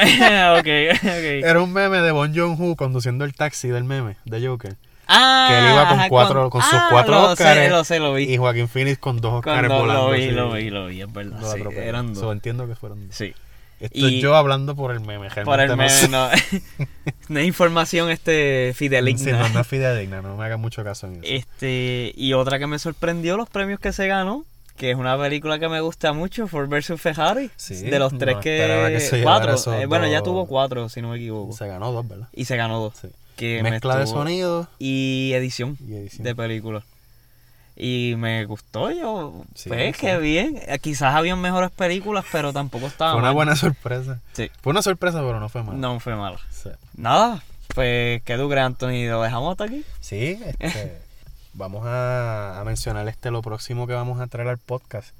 [0.59, 1.45] ok, ok.
[1.49, 4.77] Era un meme de Bon Joon-ho conduciendo el taxi del meme, de Joker.
[5.09, 7.99] Ah, que él iba con ajá, cuatro- con sus ah, cuatro lo Sé, lo sé,
[7.99, 8.25] lo vi.
[8.25, 10.09] Y Joaquín Phoenix con dos Oscars volando.
[10.09, 11.41] lo vi, lo vi, lo vi, es verdad.
[11.41, 13.17] sí, So, entiendo que fueron dos.
[13.17, 13.35] Sí.
[13.81, 15.29] Esto Y- yo hablando por el meme.
[15.45, 16.37] Por el realmente meme, no no.
[17.29, 19.39] no es información este Sí, fideligna.
[19.39, 21.23] no, no es fidedigna, no me haga mucho caso en eso.
[21.25, 24.45] Este, y otra que me sorprendió los premios que se ganó,
[24.77, 27.51] que es una película que me gusta mucho, Ford vs Ferrari.
[27.57, 29.55] Sí, de los no tres esperaba que, que cuatro.
[29.75, 31.53] eh, bueno, ya tuvo cuatro, si no me equivoco.
[31.53, 32.29] Se ganó dos, ¿verdad?
[32.33, 32.95] Y se ganó dos.
[33.01, 33.09] Sí.
[33.39, 36.25] Que me Mezcla de sonido y edición y edición.
[36.25, 36.83] de película.
[37.77, 40.01] Y me gustó, yo, Sí, pues sí.
[40.03, 40.61] qué bien.
[40.67, 43.35] Eh, Quizás habían mejores películas, pero tampoco estaba Fue una mal.
[43.37, 44.19] buena sorpresa.
[44.33, 44.51] Sí.
[44.61, 45.79] Fue una sorpresa, pero no fue mala.
[45.79, 46.39] No fue mala.
[46.51, 47.41] Sí, Nada,
[47.77, 49.07] pues, ¿qué tú crees, Anthony?
[49.09, 49.85] ¿Lo dejamos hasta aquí?
[50.01, 50.99] Sí, este,
[51.55, 55.11] vamos a, a mencionar este lo próximo que vamos a traer al podcast.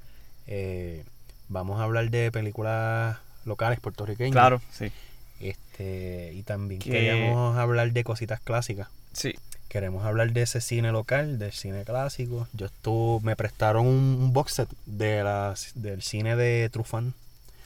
[0.47, 1.05] Eh,
[1.47, 3.15] vamos a hablar de películas
[3.45, 4.33] locales puertorriqueñas.
[4.33, 4.91] Claro, sí.
[5.39, 8.87] Este, y también Que- queríamos hablar de cositas clásicas.
[9.13, 9.35] Sí.
[9.69, 12.47] Queremos hablar de ese cine local, del cine clásico.
[12.53, 17.13] Yo estuve, me prestaron un, box set de las, del cine de Truffaut,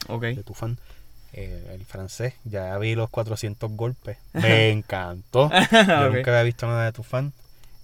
[0.08, 0.22] Ok.
[0.22, 0.78] de Truffaut,
[1.32, 2.34] eh, el francés.
[2.44, 4.18] Ya vi los 400 golpes.
[4.34, 5.50] Me encantó.
[5.50, 7.32] Yo nunca había visto nada de Truffaut.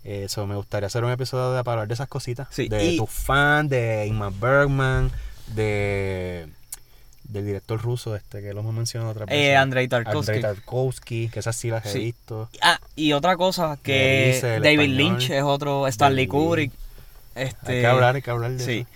[0.04, 2.48] Eso, me gustaría hacer un episodio de para hablar de esas cositas.
[2.50, 5.10] Sí, de y- Truffaut, de Ingmar Bergman,
[5.54, 6.46] de
[7.32, 9.34] del director ruso este que lo hemos mencionado otra vez.
[9.34, 10.32] Eh, Andrei Tarkovsky.
[10.32, 11.98] Andrei Tarkovsky, que esas sí las he Sí.
[12.00, 12.48] visto.
[12.62, 14.96] Ah, y otra cosa, que David español.
[14.96, 16.72] Lynch es otro, Stanley David Kubrick.
[17.34, 18.86] Este, Hay que hablar, hay que hablar de Sí.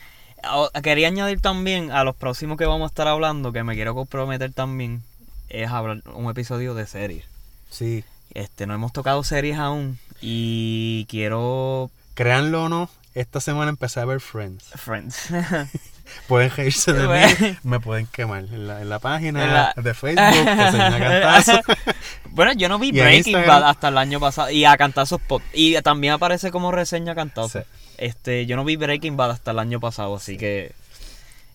[0.43, 0.71] eso.
[0.83, 4.53] Quería añadir también a los próximos que vamos a estar hablando, que me quiero comprometer
[4.53, 5.03] también,
[5.49, 7.25] es hablar un episodio de series.
[7.71, 8.05] Sí.
[8.35, 14.05] Este, no hemos tocado series aún y quiero Créanlo o no, esta semana empecé a
[14.05, 14.65] ver Friends.
[14.77, 15.17] Friends.
[16.29, 17.27] Pueden reírse de Bueno.
[17.41, 21.63] mí, me pueden quemar en la, en la página En la- de Facebook, que
[22.31, 23.47] bueno, yo no vi Breaking.
[23.47, 25.43] Bad hasta el año pasado y a Cantazos Pod.
[25.53, 27.53] Y también aparece como reseña Cantazos.
[27.53, 27.59] Sí.
[27.99, 30.73] Este, yo no vi Breaking Bad hasta el año pasado, así que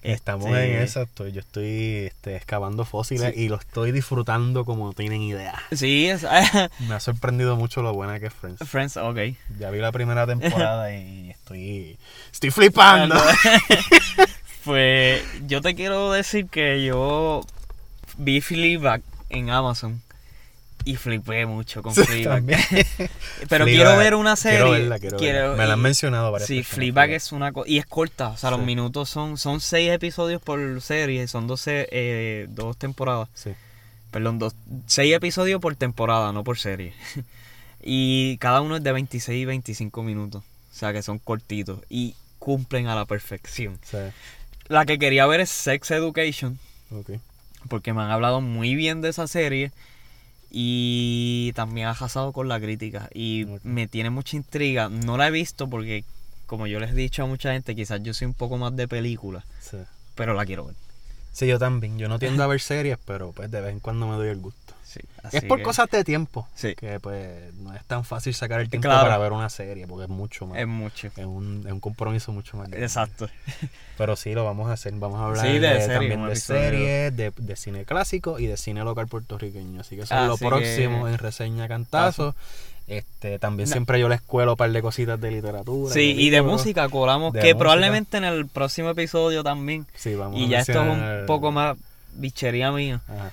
[0.02, 3.42] Estamos este, en eso, estoy, yo estoy este, excavando fósiles Sí.
[3.42, 5.62] y lo estoy disfrutando como no tienen idea.
[5.74, 6.26] Sí, es,
[6.88, 8.62] Me ha sorprendido mucho lo buena que es Friends.
[8.66, 9.18] Friends, ok.
[9.60, 11.98] Ya vi la primera temporada y estoy,
[12.32, 13.16] estoy flipando.
[14.70, 17.42] Pues yo te quiero decir que yo
[18.20, 20.00] vi Fleabag en Amazon
[20.86, 22.44] y flipé mucho con Fleabag.
[23.50, 24.60] Pero Fleabag, quiero ver una serie.
[24.60, 25.56] Quiero verla, quiero verla.
[25.56, 27.68] Me la han mencionado varias Sí, Fleabag es una cosa.
[27.68, 31.88] Y es corta, o sea, los minutos son son seis episodios por serie, son 12,
[31.92, 33.28] eh, dos temporadas.
[33.34, 33.50] Sí.
[34.12, 34.54] Perdón, dos,
[34.86, 36.94] seis episodios por temporada, no por serie.
[37.82, 40.44] y cada uno es de 26 y 25 minutos.
[40.44, 43.80] O sea, que son cortitos y cumplen a la perfección.
[43.84, 43.98] Sí,
[44.70, 46.58] La que quería ver es Sex Education,
[46.92, 47.20] ok.
[47.70, 49.72] porque me han hablado muy bien de esa serie
[50.52, 54.90] y también ha arrasado con la crítica y me tiene mucha intriga.
[54.90, 56.04] No la he visto porque,
[56.46, 58.88] como yo les he dicho a mucha gente, quizás yo soy un poco más de
[58.88, 59.78] película, Sí.
[60.16, 60.76] pero la quiero ver.
[61.32, 61.98] Sí, yo también.
[61.98, 64.38] Yo no tiendo a ver series, pero pues de vez en cuando me doy el
[64.40, 64.60] gusto.
[64.84, 66.48] Sí, es así por que cosas de tiempo.
[66.56, 66.74] Sí.
[66.74, 69.04] Que pues no es tan fácil sacar el tiempo Claro.
[69.04, 70.58] para ver una serie, porque es mucho más.
[70.58, 71.08] Es mucho.
[71.16, 72.86] Es un, es un compromiso mucho más grande.
[72.88, 73.30] Exacto.
[74.00, 74.92] Pero sí, lo vamos a hacer.
[74.96, 78.48] Vamos a hablar Sí, de de, serie, también de series, de, de cine clásico y
[78.48, 79.82] de cine local puertorriqueño.
[79.82, 82.36] Así que eso es lo Así próximo que- en Reseña Cantazo.
[82.90, 83.74] Este, también No.
[83.74, 85.94] siempre yo les cuelo un par de cositas de literatura.
[85.94, 87.60] Sí, y de música colamos, de que música.
[87.60, 89.86] probablemente en el próximo episodio también.
[89.96, 91.78] Sí, vamos Y a ya esto es un poco más
[92.16, 93.02] bichería mía.
[93.08, 93.32] Ajá.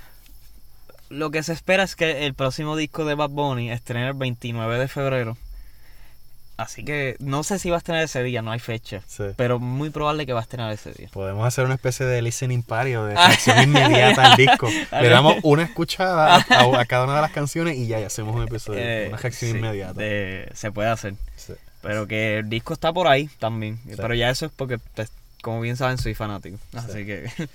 [1.09, 4.79] Lo que se espera es que el próximo disco de Bad Bunny estrene el 29
[4.79, 5.39] de febrero.
[6.57, 9.03] Así que no sé si va a estrenar ese día, no hay fecha.
[9.07, 9.25] Sí.
[9.37, 11.09] Pero muy probable que va a estrenar ese día.
[11.13, 14.69] Podemos hacer una especie de listening party o de reacción inmediata al disco.
[14.93, 18.35] Le damos una escuchada a, a cada una de las canciones y ya, ya hacemos
[18.35, 18.81] un episodio.
[18.81, 20.01] Eh, una reacción sí, inmediata.
[20.01, 21.15] de- se puede hacer.
[21.37, 21.53] Sí.
[21.83, 23.79] Pero que el disco está por ahí también.
[23.97, 25.11] Pero ya eso es porque, pues,
[25.43, 26.57] como bien saben, soy fanático.
[26.75, 27.31] Así que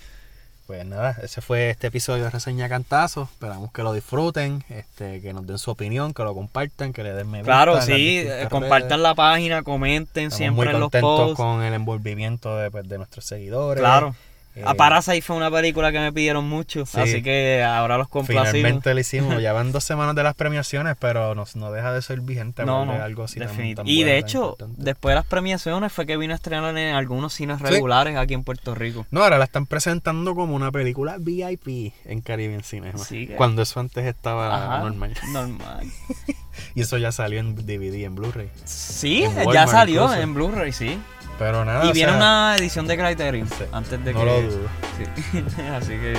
[0.72, 3.24] Pues nada, ese fue este episodio de Reseña Cantazo.
[3.24, 7.12] Esperamos que lo disfruten, este, que nos den su opinión, que lo compartan, que le
[7.12, 7.52] den me gusta.
[7.52, 8.48] Claro, las sí, eh, redes.
[8.48, 11.36] compartan la página, comenten Estamos siempre muy en los contentos posts.
[11.36, 13.82] con el envolvimiento de, pues, de nuestros seguidores.
[13.82, 14.16] Claro.
[14.54, 17.00] Eh, A Parasite fue una película que me pidieron mucho, Sí.
[17.00, 18.52] así que ahora los complacimos.
[18.52, 19.42] Finalmente lo hicimos.
[19.42, 22.86] Ya van dos semanas de las premiaciones, pero no, no deja de ser vigente No,
[22.86, 24.76] no, algo así tan, Y de hecho, importante.
[24.84, 27.64] después de las premiaciones fue que vino a estrenar en algunos cines Sí.
[27.66, 29.06] regulares aquí en Puerto Rico.
[29.10, 32.98] No, ahora la están presentando como una película VIP en Caribbean Cinema.
[32.98, 35.14] Sí, que- Cuando eso antes estaba Ajá, normal.
[35.32, 35.86] Normal.
[36.76, 38.50] Y eso ya salió en DVD en Blu-ray.
[38.66, 40.22] Sí, En ya salió incluso.
[40.22, 41.00] en Blu-ray, sí.
[41.40, 41.86] Pero nada.
[41.86, 44.26] y o viene sea, una edición de Criterion Sí, antes de no que.
[44.26, 44.68] lo dudo.
[44.98, 45.44] Sí.
[45.76, 46.14] Así que.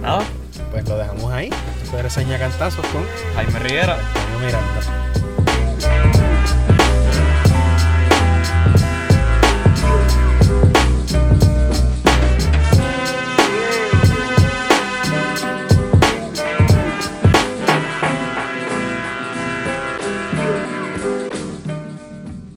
[0.00, 0.22] Nada,
[0.70, 1.50] Pues lo dejamos ahí.
[1.90, 3.04] Fue reseña cantazos con
[3.34, 3.94] Jaime Rivera.
[3.94, 4.80] Antonio Miranda.